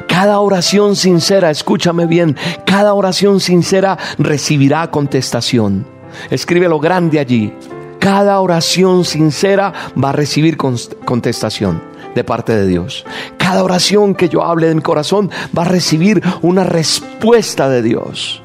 [0.08, 5.86] Cada oración sincera, escúchame bien, cada oración sincera recibirá contestación.
[6.30, 7.54] Escribe lo grande allí
[8.00, 11.82] cada oración sincera va a recibir contestación
[12.16, 13.06] de parte de Dios.
[13.38, 18.42] Cada oración que yo hable de mi corazón va a recibir una respuesta de Dios.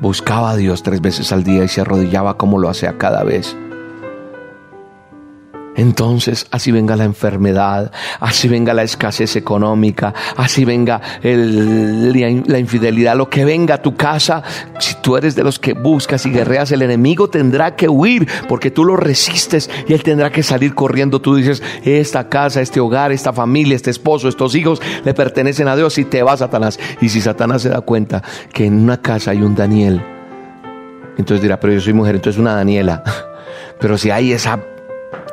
[0.00, 3.56] Buscaba a Dios tres veces al día y se arrodillaba como lo hacía cada vez
[5.78, 13.30] entonces, así venga la enfermedad, así venga la escasez económica, así venga la infidelidad, lo
[13.30, 14.42] que venga a tu casa,
[14.80, 18.72] si tú eres de los que buscas y guerreas, el enemigo tendrá que huir porque
[18.72, 21.20] tú lo resistes y él tendrá que salir corriendo.
[21.20, 25.76] Tú dices, esta casa, este hogar, esta familia, este esposo, estos hijos le pertenecen a
[25.76, 26.80] Dios y te va Satanás.
[27.00, 28.20] Y si Satanás se da cuenta
[28.52, 30.02] que en una casa hay un Daniel,
[31.16, 33.04] entonces dirá, pero yo soy mujer, entonces una Daniela.
[33.80, 34.58] Pero si hay esa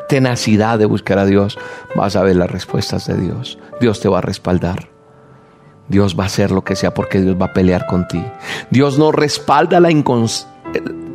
[0.07, 1.57] tenacidad de buscar a Dios,
[1.95, 3.57] vas a ver las respuestas de Dios.
[3.79, 4.89] Dios te va a respaldar.
[5.87, 8.23] Dios va a hacer lo que sea porque Dios va a pelear con ti.
[8.71, 9.79] Dios no respalda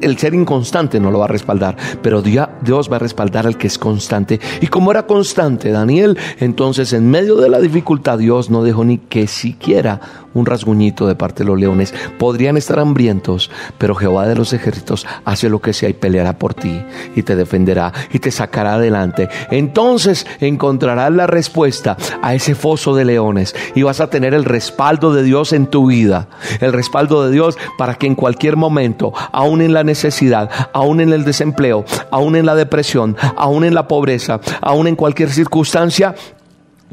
[0.01, 3.67] el ser inconstante no lo va a respaldar, pero Dios va a respaldar al que
[3.67, 4.41] es constante.
[4.61, 8.99] Y como era constante Daniel, entonces en medio de la dificultad Dios no dejó ni
[8.99, 10.01] que siquiera
[10.35, 11.95] un rasguñito de parte de los leones.
[12.19, 16.55] Podrían estar hambrientos, pero Jehová de los ejércitos hace lo que sea y peleará por
[16.55, 16.83] ti
[17.15, 19.29] y te defenderá y te sacará adelante.
[19.51, 25.13] Entonces encontrarás la respuesta a ese foso de leones y vas a tener el respaldo
[25.13, 26.29] de Dios en tu vida.
[26.61, 31.13] El respaldo de Dios para que en cualquier momento, aún en la necesidad, aún en
[31.13, 36.15] el desempleo, aún en la depresión, aún en la pobreza, aún en cualquier circunstancia,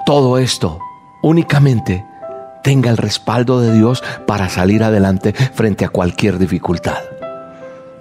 [0.06, 0.80] todo esto
[1.22, 2.06] únicamente
[2.68, 6.98] tenga el respaldo de Dios para salir adelante frente a cualquier dificultad.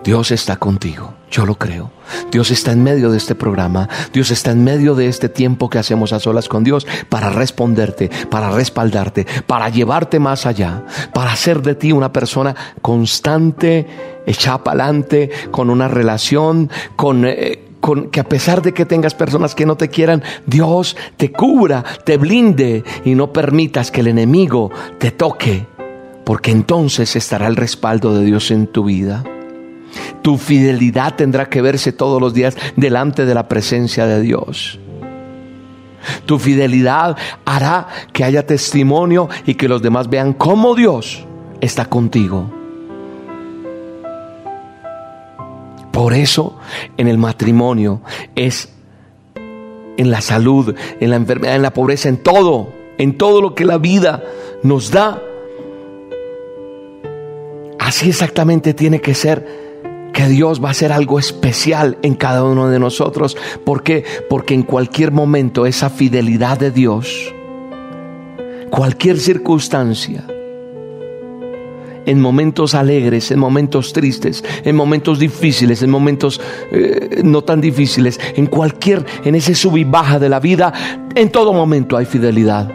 [0.03, 1.93] Dios está contigo, yo lo creo.
[2.33, 5.79] Dios está en medio de este programa, Dios está en medio de este tiempo que
[5.79, 10.83] hacemos a solas con Dios para responderte, para respaldarte, para llevarte más allá,
[11.15, 13.87] para hacer de ti una persona constante,
[14.27, 17.25] echada para adelante, con una relación, con...
[17.25, 17.66] Eh,
[18.11, 22.17] que a pesar de que tengas personas que no te quieran, Dios te cubra, te
[22.17, 25.67] blinde y no permitas que el enemigo te toque,
[26.25, 29.25] porque entonces estará el respaldo de Dios en tu vida.
[30.23, 34.79] Tu fidelidad tendrá que verse todos los días delante de la presencia de Dios.
[36.25, 41.25] Tu fidelidad hará que haya testimonio y que los demás vean cómo Dios
[41.61, 42.56] está contigo.
[45.97, 46.59] Por eso
[46.99, 48.03] en el matrimonio
[48.35, 48.69] es
[49.35, 53.65] en la salud, en la enfermedad, en la pobreza, en todo, en todo lo que
[53.65, 54.23] la vida
[54.63, 55.23] nos da.
[57.79, 62.69] Así exactamente tiene que ser que Dios va a hacer algo especial en cada uno
[62.69, 63.35] de nosotros.
[63.65, 64.05] ¿Por qué?
[64.29, 67.35] Porque en cualquier momento esa fidelidad de Dios,
[68.71, 70.27] cualquier circunstancia,
[72.07, 76.41] en momentos alegres, en momentos tristes, en momentos difíciles, en momentos
[76.71, 80.73] eh, no tan difíciles, en cualquier, en ese sub y baja de la vida,
[81.15, 82.71] en todo momento hay fidelidad.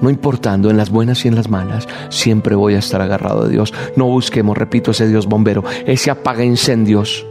[0.00, 3.50] No importando en las buenas y en las malas, siempre voy a estar agarrado de
[3.50, 3.74] Dios.
[3.96, 7.26] No busquemos, repito, ese Dios bombero, ese apaga incendios.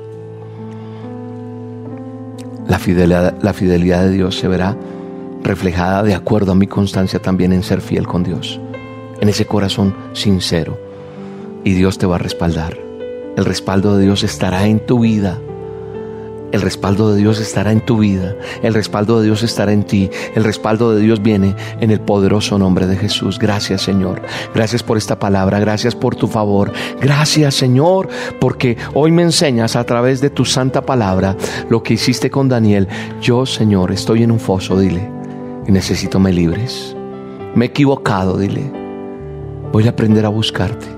[2.67, 4.75] La fidelidad, la fidelidad de Dios se verá
[5.43, 8.59] reflejada de acuerdo a mi constancia también en ser fiel con Dios,
[9.21, 10.86] en ese corazón sincero
[11.67, 12.77] y Dios te va a respaldar.
[13.35, 15.37] El respaldo de Dios estará en tu vida.
[16.53, 18.37] El respaldo de Dios estará en tu vida.
[18.63, 20.09] El respaldo de Dios estará en ti.
[20.33, 23.37] El respaldo de Dios viene en el poderoso nombre de Jesús.
[23.37, 24.21] Gracias Señor.
[24.55, 25.59] Gracias por esta palabra.
[25.59, 26.71] Gracias por tu favor.
[27.01, 28.07] Gracias Señor
[28.39, 31.35] porque hoy me enseñas a través de tu santa palabra
[31.69, 32.87] lo que hiciste con Daniel.
[33.21, 35.11] Yo Señor estoy en un foso, dile.
[35.67, 36.95] Y necesito me libres.
[37.55, 38.71] Me he equivocado, dile.
[39.73, 40.96] Voy a aprender a buscarte.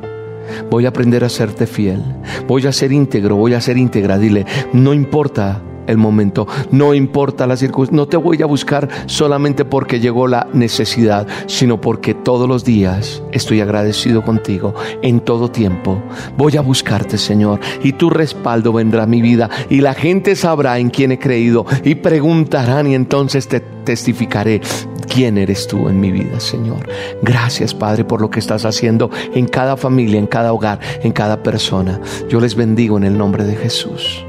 [0.70, 2.04] Voy a aprender a serte fiel.
[2.48, 4.18] Voy a ser íntegro, voy a ser íntegra.
[4.18, 9.66] Dile, no importa el momento, no importa la circunstancia, no te voy a buscar solamente
[9.66, 16.02] porque llegó la necesidad, sino porque todos los días estoy agradecido contigo en todo tiempo.
[16.38, 20.78] Voy a buscarte, Señor, y tu respaldo vendrá a mi vida y la gente sabrá
[20.78, 24.62] en quién he creído y preguntarán y entonces te testificaré
[25.10, 26.88] quién eres tú en mi vida, Señor.
[27.22, 31.43] Gracias, Padre, por lo que estás haciendo en cada familia, en cada hogar, en cada
[31.43, 32.00] persona.
[32.30, 34.24] Yo les bendigo en el nombre de Jesús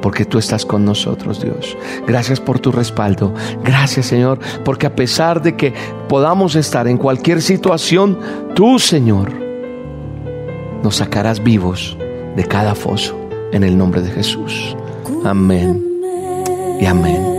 [0.00, 1.76] porque tú estás con nosotros, Dios.
[2.06, 3.34] Gracias por tu respaldo.
[3.64, 5.74] Gracias, Señor, porque a pesar de que
[6.08, 8.18] podamos estar en cualquier situación,
[8.54, 9.32] tú, Señor,
[10.82, 11.96] nos sacarás vivos
[12.36, 13.18] de cada foso
[13.52, 14.76] en el nombre de Jesús.
[15.24, 15.84] Amén
[16.80, 17.37] y amén.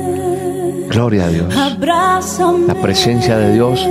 [0.89, 1.53] Gloria a Dios.
[2.67, 3.87] La presencia de Dios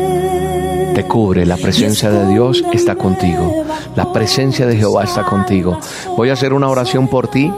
[0.94, 5.78] te cubre, la presencia de Dios está contigo, la presencia de Jehová está contigo.
[6.16, 7.52] Voy a hacer una oración por ti.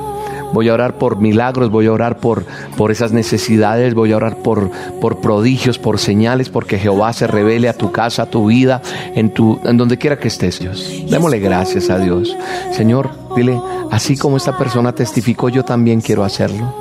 [0.52, 2.44] Voy a orar por milagros, voy a orar por,
[2.76, 4.68] por esas necesidades, voy a orar por,
[5.00, 8.82] por prodigios, por señales, porque Jehová se revele a tu casa, a tu vida,
[9.14, 10.92] en, tu, en donde quiera que estés, Dios.
[11.08, 12.36] Démosle gracias a Dios.
[12.72, 13.60] Señor, dile,
[13.92, 16.74] así como esta persona testificó, yo también quiero hacerlo.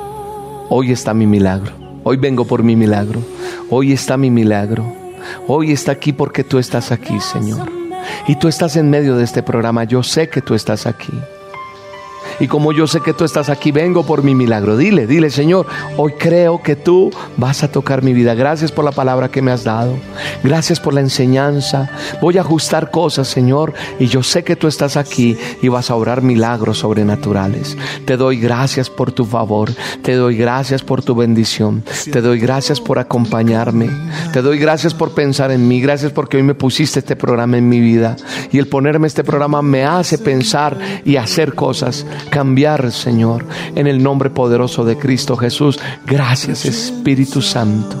[0.68, 1.89] Hoy está mi milagro.
[2.10, 3.22] Hoy vengo por mi milagro.
[3.68, 4.84] Hoy está mi milagro.
[5.46, 7.70] Hoy está aquí porque tú estás aquí, Señor.
[8.26, 9.84] Y tú estás en medio de este programa.
[9.84, 11.12] Yo sé que tú estás aquí.
[12.40, 14.76] Y como yo sé que tú estás aquí, vengo por mi milagro.
[14.76, 15.66] Dile, dile, Señor,
[15.98, 18.34] hoy creo que tú vas a tocar mi vida.
[18.34, 19.94] Gracias por la palabra que me has dado.
[20.42, 21.90] Gracias por la enseñanza.
[22.22, 25.94] Voy a ajustar cosas, Señor, y yo sé que tú estás aquí y vas a
[25.94, 27.76] obrar milagros sobrenaturales.
[28.06, 29.70] Te doy gracias por tu favor.
[30.02, 31.84] Te doy gracias por tu bendición.
[32.10, 33.90] Te doy gracias por acompañarme.
[34.32, 35.80] Te doy gracias por pensar en mí.
[35.80, 38.16] Gracias porque hoy me pusiste este programa en mi vida.
[38.50, 44.02] Y el ponerme este programa me hace pensar y hacer cosas cambiar, Señor, en el
[44.02, 45.78] nombre poderoso de Cristo Jesús.
[46.06, 47.96] Gracias, Espíritu Santo.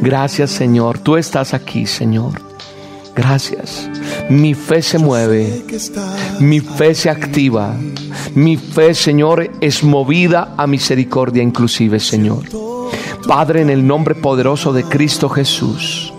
[0.00, 0.98] Gracias, Señor.
[0.98, 2.40] Tú estás aquí, Señor.
[3.14, 3.90] Gracias.
[4.30, 5.64] Mi fe se mueve.
[6.40, 7.76] Mi fe se activa.
[8.34, 12.44] Mi fe, Señor, es movida a misericordia inclusive, Señor.
[13.28, 16.13] Padre, en el nombre poderoso de Cristo Jesús.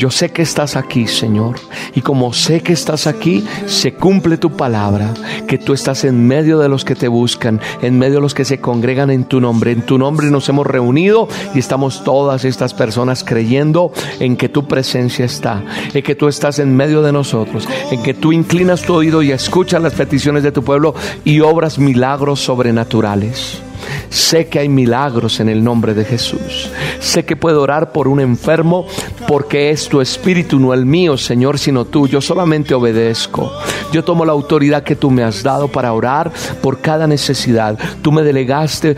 [0.00, 1.56] Yo sé que estás aquí, Señor.
[1.94, 5.12] Y como sé que estás aquí, se cumple tu palabra,
[5.46, 8.46] que tú estás en medio de los que te buscan, en medio de los que
[8.46, 9.72] se congregan en tu nombre.
[9.72, 14.66] En tu nombre nos hemos reunido y estamos todas estas personas creyendo en que tu
[14.66, 18.94] presencia está, en que tú estás en medio de nosotros, en que tú inclinas tu
[18.94, 20.94] oído y escuchas las peticiones de tu pueblo
[21.26, 23.60] y obras milagros sobrenaturales.
[24.08, 26.70] Sé que hay milagros en el nombre de Jesús.
[27.00, 28.86] Sé que puedo orar por un enfermo
[29.26, 32.06] porque es tu espíritu, no el mío, Señor, sino tú.
[32.06, 33.52] Yo solamente obedezco.
[33.92, 37.78] Yo tomo la autoridad que tú me has dado para orar por cada necesidad.
[38.02, 38.96] Tú me delegaste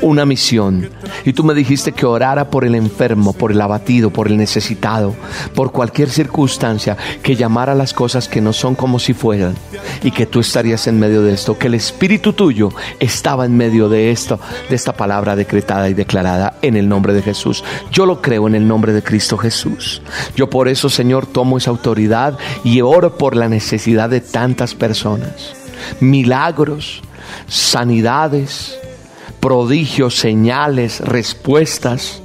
[0.00, 0.90] una misión.
[1.24, 5.14] Y tú me dijiste que orara por el enfermo, por el abatido, por el necesitado,
[5.54, 9.54] por cualquier circunstancia, que llamara las cosas que no son como si fueran
[10.02, 12.70] y que tú estarías en medio de esto, que el espíritu tuyo
[13.00, 14.38] estaba en medio de esto,
[14.68, 17.64] de esta palabra decretada y declarada en el nombre de Jesús.
[17.90, 20.02] Yo lo creo en el nombre de Cristo Jesús.
[20.36, 25.54] Yo por eso, Señor, tomo esa autoridad y oro por la necesidad de tantas personas.
[26.00, 27.02] Milagros,
[27.46, 28.78] sanidades,
[29.40, 32.22] prodigios, señales, respuestas,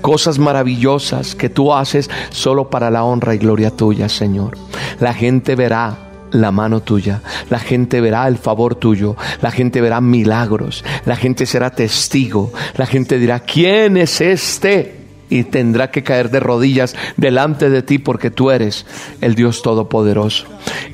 [0.00, 4.56] cosas maravillosas que tú haces solo para la honra y gloria tuya, Señor.
[5.00, 10.00] La gente verá la mano tuya, la gente verá el favor tuyo, la gente verá
[10.00, 14.96] milagros, la gente será testigo, la gente dirá, ¿quién es este?
[15.28, 18.84] Y tendrá que caer de rodillas delante de ti porque tú eres
[19.20, 20.46] el Dios Todopoderoso.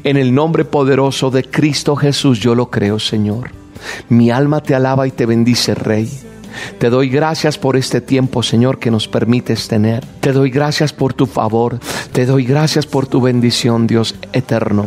[0.04, 3.65] En el nombre poderoso de Cristo Jesús yo lo creo, Señor.
[4.08, 6.08] Mi alma te alaba y te bendice, Rey.
[6.78, 10.04] Te doy gracias por este tiempo, Señor, que nos permites tener.
[10.20, 11.78] Te doy gracias por tu favor.
[12.12, 14.86] Te doy gracias por tu bendición, Dios eterno.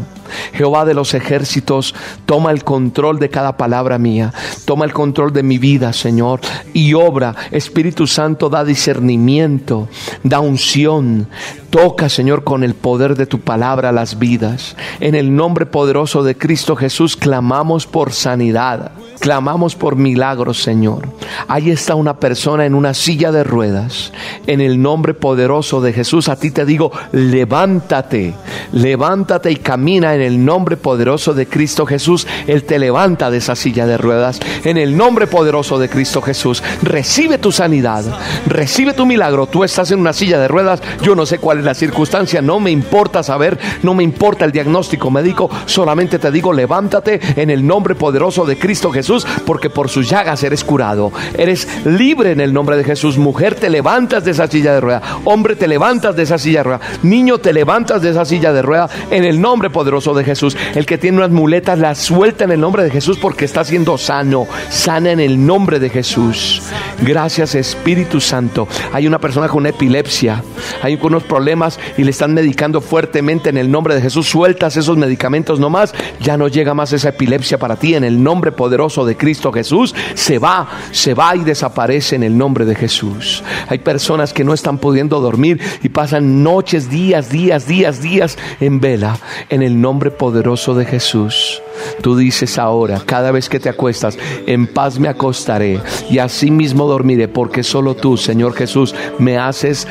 [0.54, 4.34] Jehová de los ejércitos, toma el control de cada palabra mía,
[4.66, 6.42] toma el control de mi vida, Señor,
[6.74, 7.36] y obra.
[7.52, 9.88] Espíritu Santo, da discernimiento,
[10.24, 11.28] da unción.
[11.70, 14.76] Toca, Señor, con el poder de tu palabra las vidas.
[15.00, 18.92] En el nombre poderoso de Cristo Jesús clamamos por sanidad.
[19.20, 21.10] Clamamos por milagros, Señor.
[21.50, 24.14] Ahí está una persona en una silla de ruedas.
[24.48, 28.34] En el nombre poderoso de Jesús, a ti te digo, levántate,
[28.72, 32.26] levántate y camina en el nombre poderoso de Cristo Jesús.
[32.48, 34.40] Él te levanta de esa silla de ruedas.
[34.64, 38.06] En el nombre poderoso de Cristo Jesús, recibe tu sanidad,
[38.48, 39.48] recibe tu milagro.
[39.48, 42.72] Tú estás en una silla de ruedas, yo no sé cuál la circunstancia, no me
[42.72, 47.96] importa saber, no me importa el diagnóstico médico, solamente te digo, levántate en el nombre
[47.96, 51.12] poderoso de Cristo Jesús porque por sus llagas eres curado.
[51.38, 53.18] Eres libre en el nombre de Jesús.
[53.18, 55.02] Mujer, te levantas de esa silla de rueda.
[55.26, 56.80] Hombre, te levantas de esa silla de rueda.
[57.04, 60.56] Niño, te levantas de esa silla de rueda en el nombre poderoso de Jesús.
[60.76, 63.98] El que tiene unas muletas las suelta en el nombre de Jesús porque está siendo
[63.98, 64.48] sano.
[64.70, 66.62] Sana en el nombre de Jesús.
[67.02, 68.68] Gracias Espíritu Santo.
[68.94, 70.44] Hay una persona con epilepsia.
[70.82, 71.49] Hay unos problemas
[71.98, 74.28] y le están medicando fuertemente en el nombre de Jesús.
[74.28, 75.94] Sueltas esos medicamentos nomás.
[76.22, 79.96] Ya no llega más esa epilepsia para ti en el nombre poderoso de Cristo Jesús,
[80.14, 83.44] se va, se va y desaparece en el nombre de Jesús.
[83.68, 88.80] Hay personas que no están pudiendo dormir y pasan noches, días, días, días, días en
[88.80, 89.18] vela
[89.50, 91.62] en el nombre poderoso de Jesús.
[92.02, 96.88] Tú dices ahora, cada vez que te acuestas, en paz me acostaré y así mismo
[96.88, 99.88] dormiré, porque solo tú, Señor Jesús, me haces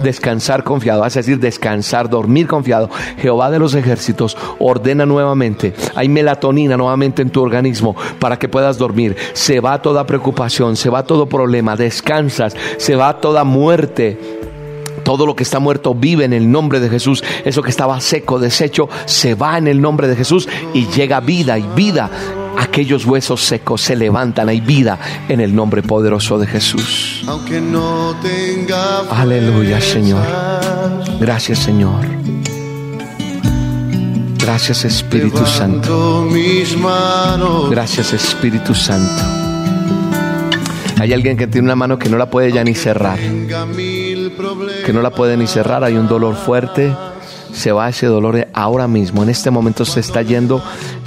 [0.00, 2.90] descansar confiado, es decir, descansar, dormir confiado.
[3.18, 8.78] Jehová de los ejércitos ordena nuevamente, hay melatonina nuevamente en tu organismo para que puedas
[8.78, 9.16] dormir.
[9.32, 14.18] Se va toda preocupación, se va todo problema, descansas, se va toda muerte
[15.04, 17.22] todo lo que está muerto vive en el nombre de Jesús.
[17.44, 21.56] Eso que estaba seco, deshecho, se va en el nombre de Jesús y llega vida
[21.60, 22.10] y vida.
[22.56, 24.98] Aquellos huesos secos se levantan, hay vida
[25.28, 27.22] en el nombre poderoso de Jesús.
[27.26, 30.26] Aunque no tenga Aleluya, Señor.
[31.20, 32.04] Gracias, Señor.
[34.38, 36.28] Gracias, Espíritu Santo.
[37.68, 39.22] Gracias, Espíritu Santo.
[40.98, 43.18] Hay alguien que tiene una mano que no la puede ya ni cerrar.
[43.18, 46.94] Que no la puede ni cerrar, hay un dolor fuerte,
[47.52, 50.62] se va ese dolor ahora mismo, en este momento se está yendo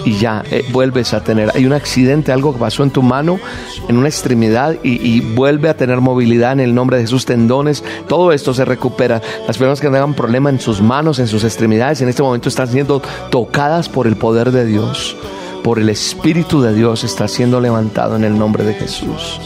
[0.05, 3.39] y ya eh, vuelves a tener, hay un accidente, algo que pasó en tu mano,
[3.87, 8.31] en una extremidad y, vuelve a tener movilidad en el nombre de Jesús, tendones, todo
[8.31, 9.21] esto se recupera.
[9.47, 12.67] Las personas que tengan problema en sus manos, en sus extremidades, en este momento están
[12.67, 15.15] siendo tocadas por el poder de Dios
[15.63, 19.39] por el Espíritu de Dios está siendo levantado en el nombre de Jesús.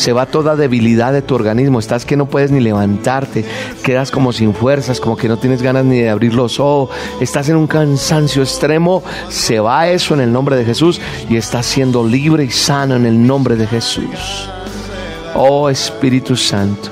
[0.00, 3.44] Se va toda debilidad de tu organismo, estás que no puedes ni levantarte,
[3.82, 6.88] quedas como sin fuerzas, como que no tienes ganas ni de abrir los ojos,
[7.20, 11.66] estás en un cansancio extremo, se va eso en el nombre de Jesús y estás
[11.66, 14.48] siendo libre y sano en el nombre de Jesús.
[15.34, 16.88] Oh Espíritu Santo.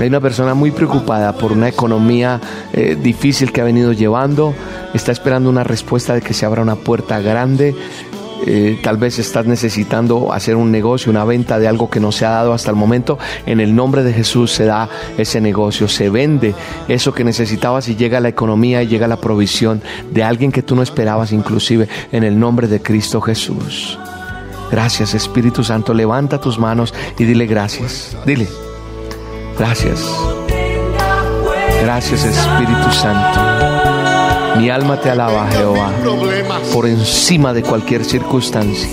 [0.00, 2.40] Hay una persona muy preocupada por una economía
[2.72, 4.54] eh, difícil que ha venido llevando.
[4.92, 7.76] Está esperando una respuesta de que se abra una puerta grande.
[8.44, 12.26] Eh, tal vez estás necesitando hacer un negocio, una venta de algo que no se
[12.26, 13.18] ha dado hasta el momento.
[13.46, 16.54] En el nombre de Jesús se da ese negocio, se vende
[16.88, 20.74] eso que necesitabas y llega la economía y llega la provisión de alguien que tú
[20.74, 23.98] no esperabas inclusive en el nombre de Cristo Jesús.
[24.70, 28.16] Gracias Espíritu Santo, levanta tus manos y dile gracias.
[28.24, 28.48] Dile,
[29.58, 30.10] gracias.
[31.82, 33.71] Gracias Espíritu Santo.
[34.56, 35.90] Mi alma te alaba, Jehová,
[36.72, 38.88] por encima de cualquier circunstancia.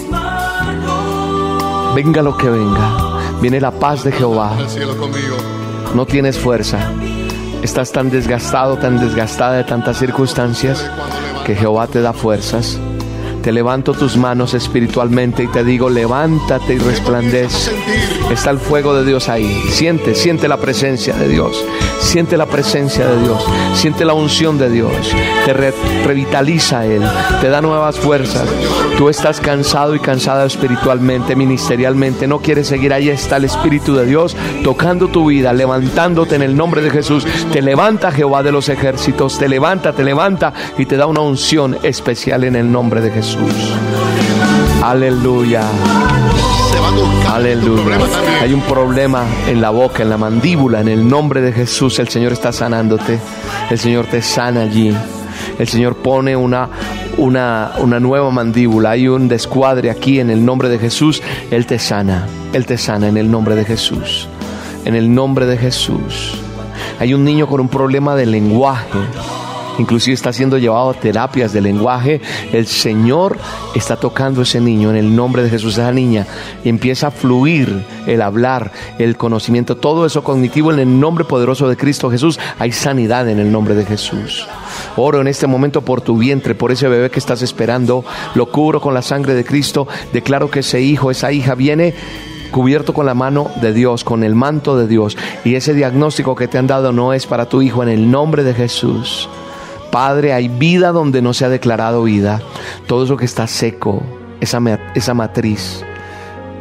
[1.93, 4.51] Venga lo que venga, viene la paz de Jehová.
[5.93, 6.91] No tienes fuerza.
[7.61, 10.89] Estás tan desgastado, tan desgastada de tantas circunstancias
[11.45, 12.79] que Jehová te da fuerzas.
[13.43, 17.71] Te levanto tus manos espiritualmente y te digo, levántate y resplandece.
[18.31, 19.61] Está el fuego de Dios ahí.
[19.71, 21.65] Siente, siente la presencia de Dios.
[21.99, 23.45] Siente la presencia de Dios.
[23.75, 24.91] Siente la unción de Dios.
[25.45, 25.73] Te re-
[26.05, 27.03] revitaliza Él.
[27.41, 28.47] Te da nuevas fuerzas.
[28.97, 32.27] Tú estás cansado y cansada espiritualmente, ministerialmente.
[32.27, 32.93] No quieres seguir.
[32.93, 37.25] Ahí está el Espíritu de Dios tocando tu vida, levantándote en el nombre de Jesús.
[37.51, 39.37] Te levanta Jehová de los ejércitos.
[39.37, 43.51] Te levanta, te levanta y te da una unción especial en el nombre de Jesús.
[44.83, 45.63] Aleluya.
[46.69, 47.97] Se buscando Aleluya.
[48.41, 50.81] Hay un problema en la boca, en la mandíbula.
[50.81, 53.19] En el nombre de Jesús, el Señor está sanándote.
[53.69, 54.95] El Señor te sana allí.
[55.57, 56.69] El Señor pone una,
[57.17, 58.91] una, una nueva mandíbula.
[58.91, 61.23] Hay un descuadre aquí en el nombre de Jesús.
[61.49, 62.27] Él te sana.
[62.53, 64.27] Él te sana en el nombre de Jesús.
[64.85, 66.35] En el nombre de Jesús.
[66.99, 68.99] Hay un niño con un problema de lenguaje
[69.79, 72.21] inclusive está siendo llevado a terapias de lenguaje,
[72.53, 73.37] el Señor
[73.73, 76.27] está tocando a ese niño en el nombre de Jesús, esa niña,
[76.63, 81.77] empieza a fluir el hablar, el conocimiento, todo eso cognitivo en el nombre poderoso de
[81.77, 82.39] Cristo Jesús.
[82.59, 84.47] Hay sanidad en el nombre de Jesús.
[84.95, 88.03] Oro en este momento por tu vientre, por ese bebé que estás esperando,
[88.35, 91.93] lo cubro con la sangre de Cristo, declaro que ese hijo, esa hija viene
[92.51, 96.47] cubierto con la mano de Dios, con el manto de Dios, y ese diagnóstico que
[96.47, 99.29] te han dado no es para tu hijo en el nombre de Jesús.
[99.91, 102.41] Padre, hay vida donde no se ha declarado vida.
[102.87, 104.03] Todo eso que está seco,
[104.39, 104.59] esa,
[104.95, 105.83] esa matriz,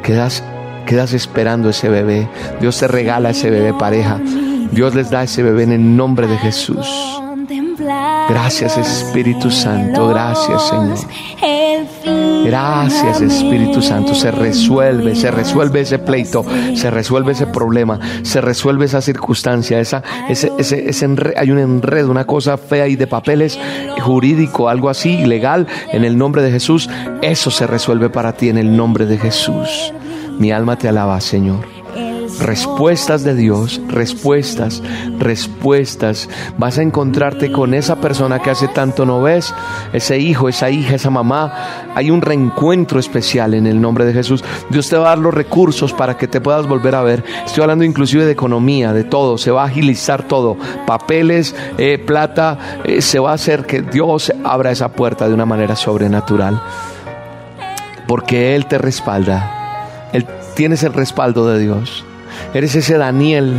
[0.03, 0.43] quedas,
[0.87, 2.29] quedas esperando ese bebé.
[2.61, 4.20] Dios te regala ese bebé pareja.
[4.72, 7.22] Dios les da ese bebé en el nombre de Jesús.
[8.29, 10.99] Gracias Espíritu Santo, gracias Señor.
[12.45, 18.85] Gracias Espíritu Santo, se resuelve, se resuelve ese pleito, se resuelve ese problema, se resuelve
[18.85, 23.59] esa circunstancia, esa, ese, ese, ese hay un enredo, una cosa fea y de papeles
[24.01, 26.89] jurídico, algo así, legal, en el nombre de Jesús,
[27.22, 29.93] eso se resuelve para ti en el nombre de Jesús.
[30.39, 31.78] Mi alma te alaba, Señor
[32.41, 34.83] respuestas de Dios, respuestas,
[35.18, 36.29] respuestas.
[36.57, 39.55] Vas a encontrarte con esa persona que hace tanto no ves,
[39.93, 41.53] ese hijo, esa hija, esa mamá.
[41.95, 44.45] Hay un reencuentro especial en el nombre de Jesús.
[44.70, 47.24] Dios te va a dar los recursos para que te puedas volver a ver.
[47.45, 49.39] Estoy hablando inclusive de economía, de todo.
[49.39, 50.57] Se va a agilizar todo.
[50.87, 52.59] Papeles, eh, plata.
[52.85, 56.61] eh, se va a hacer que Dios abra esa puerta de una manera sobrenatural.
[58.07, 60.09] Porque Él te respalda.
[60.12, 62.05] Él tienes el respaldo de Dios.
[62.55, 63.55] Eres ese Daniel.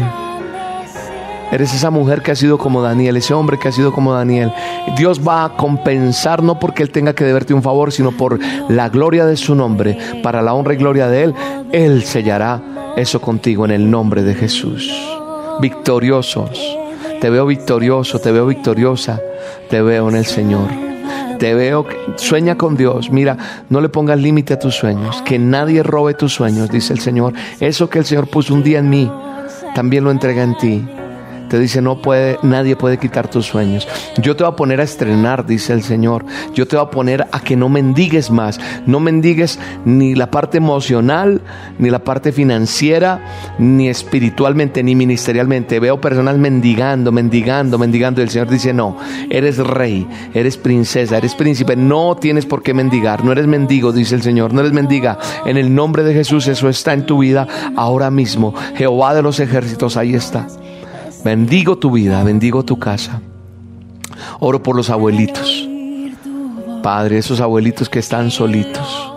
[1.52, 4.54] Eres esa mujer que ha sido como Daniel, ese hombre que ha sido como Daniel.
[4.96, 8.90] Dios va a compensar no porque Él tenga que deberte un favor, sino por la
[8.90, 11.36] gloria de su nombre, para la honra y gloria de Él.
[11.72, 12.62] Él sellará
[12.96, 14.92] eso contigo en el nombre de Jesús.
[15.60, 16.78] Victoriosos.
[17.20, 19.20] Te veo victorioso, te veo victoriosa,
[19.70, 20.70] te veo en el Señor.
[21.40, 21.86] Te veo,
[22.18, 23.12] sueña con Dios.
[23.12, 23.38] Mira,
[23.70, 25.22] no le pongas límite a tus sueños.
[25.24, 27.34] Que nadie robe tus sueños, dice el Señor.
[27.62, 29.10] Eso que el Señor puso un día en mí,
[29.74, 30.86] también lo entrega en ti.
[31.50, 33.88] Te dice, no puede, nadie puede quitar tus sueños.
[34.22, 36.26] Yo te voy a poner a estrenar, dice el Señor.
[36.54, 38.60] Yo te voy a poner a que no mendigues más.
[38.86, 41.42] No mendigues ni la parte emocional,
[41.80, 45.80] ni la parte financiera, ni espiritualmente, ni ministerialmente.
[45.80, 48.22] Veo personas mendigando, mendigando, mendigando.
[48.22, 48.98] Y el Señor dice, no,
[49.30, 51.76] eres rey, eres princesa, eres príncipe.
[51.76, 53.26] No tienes por qué mendigar.
[53.26, 54.54] No eres mendigo, dice el Señor.
[54.54, 55.18] No eres mendiga.
[55.46, 58.54] En el nombre de Jesús, eso está en tu vida ahora mismo.
[58.76, 60.48] Jehová de los ejércitos, ahí está.
[61.24, 63.22] Bendigo tu vida, bendigo tu casa.
[64.40, 65.68] Oro por los abuelitos.
[66.82, 69.12] Padre, esos abuelitos que están solitos.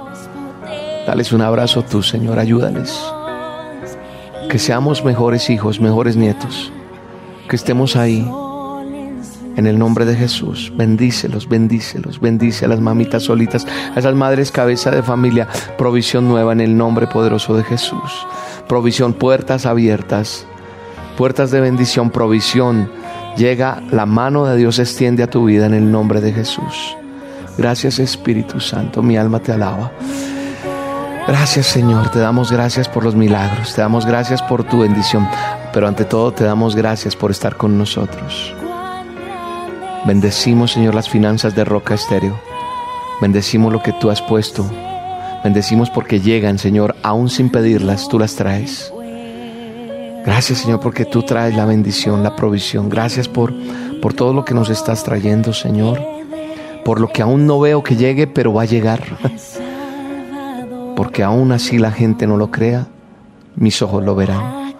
[1.06, 2.98] Dales un abrazo tú, Señor, ayúdales.
[4.48, 6.72] Que seamos mejores hijos, mejores nietos.
[7.48, 8.28] Que estemos ahí.
[9.54, 14.50] En el nombre de Jesús, bendícelos, bendícelos, bendice a las mamitas solitas, a esas madres
[14.50, 15.46] cabeza de familia,
[15.76, 18.26] provisión nueva en el nombre poderoso de Jesús.
[18.66, 20.46] Provisión, puertas abiertas,
[21.12, 22.90] puertas de bendición, provisión.
[23.36, 26.96] Llega la mano de Dios, extiende a tu vida en el nombre de Jesús.
[27.56, 29.92] Gracias Espíritu Santo, mi alma te alaba.
[31.26, 35.28] Gracias Señor, te damos gracias por los milagros, te damos gracias por tu bendición,
[35.72, 38.54] pero ante todo te damos gracias por estar con nosotros.
[40.04, 42.40] Bendecimos Señor las finanzas de Roca Estéreo,
[43.20, 44.68] bendecimos lo que tú has puesto,
[45.44, 48.91] bendecimos porque llegan Señor, aún sin pedirlas, tú las traes.
[50.24, 52.88] Gracias Señor porque tú traes la bendición, la provisión.
[52.88, 53.52] Gracias por,
[54.00, 56.00] por todo lo que nos estás trayendo Señor
[56.84, 59.02] por lo que aún no veo que llegue, pero va a llegar.
[60.96, 62.86] Porque aún así la gente no lo crea,
[63.56, 64.74] mis ojos lo verán.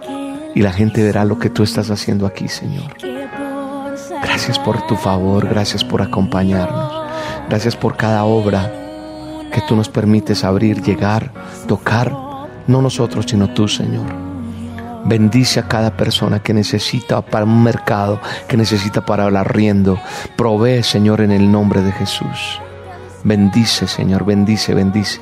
[0.54, 2.94] Y la gente verá lo que tú estás haciendo aquí, Señor.
[4.22, 6.92] Gracias por tu favor, gracias por acompañarnos.
[7.48, 8.70] Gracias por cada obra
[9.52, 11.32] que tú nos permites abrir, llegar,
[11.66, 12.12] tocar.
[12.66, 14.31] No nosotros, sino tú, Señor.
[15.04, 19.98] Bendice a cada persona que necesita para un mercado, que necesita para el arriendo.
[20.36, 22.60] Provee, Señor, en el nombre de Jesús.
[23.24, 25.20] Bendice, Señor, bendice, bendice.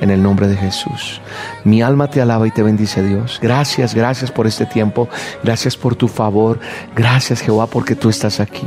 [0.00, 1.22] En el nombre de Jesús.
[1.64, 3.38] Mi alma te alaba y te bendice Dios.
[3.40, 5.08] Gracias, gracias por este tiempo.
[5.42, 6.60] Gracias por tu favor.
[6.94, 8.66] Gracias Jehová porque tú estás aquí.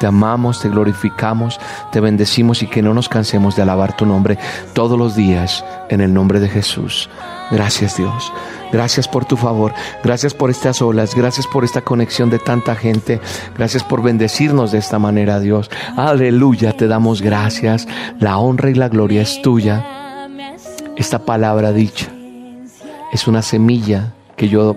[0.00, 1.58] Te amamos, te glorificamos,
[1.92, 4.38] te bendecimos y que no nos cansemos de alabar tu nombre
[4.72, 7.08] todos los días en el nombre de Jesús.
[7.50, 8.32] Gracias Dios.
[8.72, 9.72] Gracias por tu favor.
[10.02, 11.14] Gracias por estas olas.
[11.14, 13.20] Gracias por esta conexión de tanta gente.
[13.56, 15.70] Gracias por bendecirnos de esta manera, Dios.
[15.96, 16.72] Aleluya.
[16.72, 17.86] Te damos gracias.
[18.18, 19.86] La honra y la gloria es tuya.
[20.96, 22.06] Esta palabra dicha
[23.12, 24.76] es una semilla que yo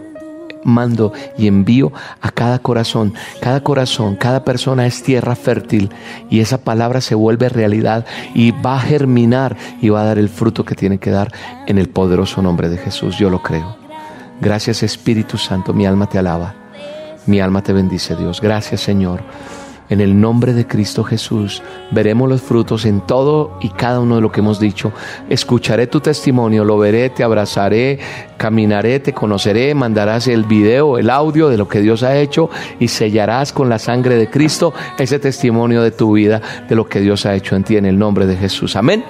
[0.63, 1.91] mando y envío
[2.21, 3.13] a cada corazón.
[3.41, 5.89] Cada corazón, cada persona es tierra fértil
[6.29, 10.29] y esa palabra se vuelve realidad y va a germinar y va a dar el
[10.29, 11.31] fruto que tiene que dar
[11.67, 13.17] en el poderoso nombre de Jesús.
[13.17, 13.77] Yo lo creo.
[14.41, 16.55] Gracias Espíritu Santo, mi alma te alaba.
[17.25, 18.41] Mi alma te bendice Dios.
[18.41, 19.21] Gracias Señor.
[19.89, 24.21] En el nombre de Cristo Jesús veremos los frutos en todo y cada uno de
[24.21, 24.93] lo que hemos dicho.
[25.29, 27.99] Escucharé tu testimonio, lo veré, te abrazaré,
[28.37, 32.87] caminaré, te conoceré, mandarás el video, el audio de lo que Dios ha hecho y
[32.87, 37.25] sellarás con la sangre de Cristo ese testimonio de tu vida, de lo que Dios
[37.25, 38.75] ha hecho en ti en el nombre de Jesús.
[38.75, 39.03] Amén.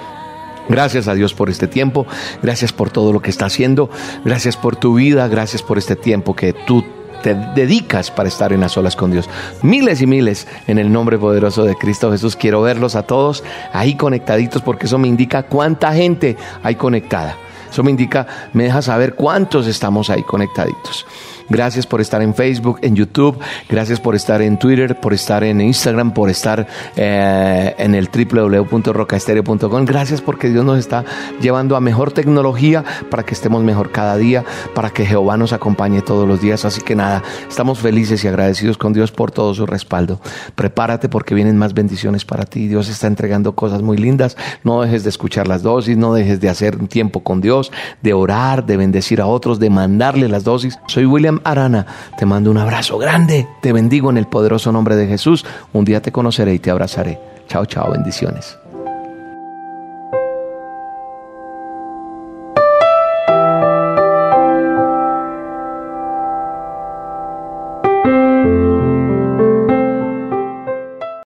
[0.70, 2.06] Gracias a Dios por este tiempo,
[2.44, 3.90] gracias por todo lo que está haciendo,
[4.24, 6.86] gracias por tu vida, gracias por este tiempo que tú
[7.22, 9.30] te dedicas para estar en las olas con Dios.
[9.62, 12.36] Miles y miles en el nombre poderoso de Cristo Jesús.
[12.36, 13.44] Quiero verlos a todos
[13.74, 17.38] ahí conectaditos porque eso me indica cuánta gente hay conectada.
[17.72, 21.06] Eso me indica, me deja saber cuántos estamos ahí conectaditos.
[21.50, 23.38] Gracias por estar en Facebook, en YouTube.
[23.68, 29.86] Gracias por estar en Twitter, por estar en Instagram, por estar eh, en el www.rocaestereo.com.
[29.86, 31.06] Gracias porque Dios nos está
[31.42, 34.44] llevando a mejor tecnología para que estemos mejor cada día,
[34.76, 36.66] para que Jehová nos acompañe todos los días.
[36.66, 40.22] Así que nada, estamos felices y agradecidos con Dios por todo su respaldo.
[40.56, 42.68] Prepárate porque vienen más bendiciones para ti.
[42.68, 44.38] Dios está entregando cosas muy lindas.
[44.64, 47.72] No dejes de escuchar las dosis, no dejes de hacer tiempo con Dios,
[48.02, 50.78] de orar, de bendecir a otros, de mandarle las dosis.
[50.88, 51.86] Soy William Arana.
[52.18, 53.48] Te mando un abrazo grande.
[53.62, 55.46] Te bendigo en el poderoso nombre de Jesús.
[55.74, 57.20] Un día te conoceré y te abrazaré.
[57.48, 58.59] Chao, chao, bendiciones.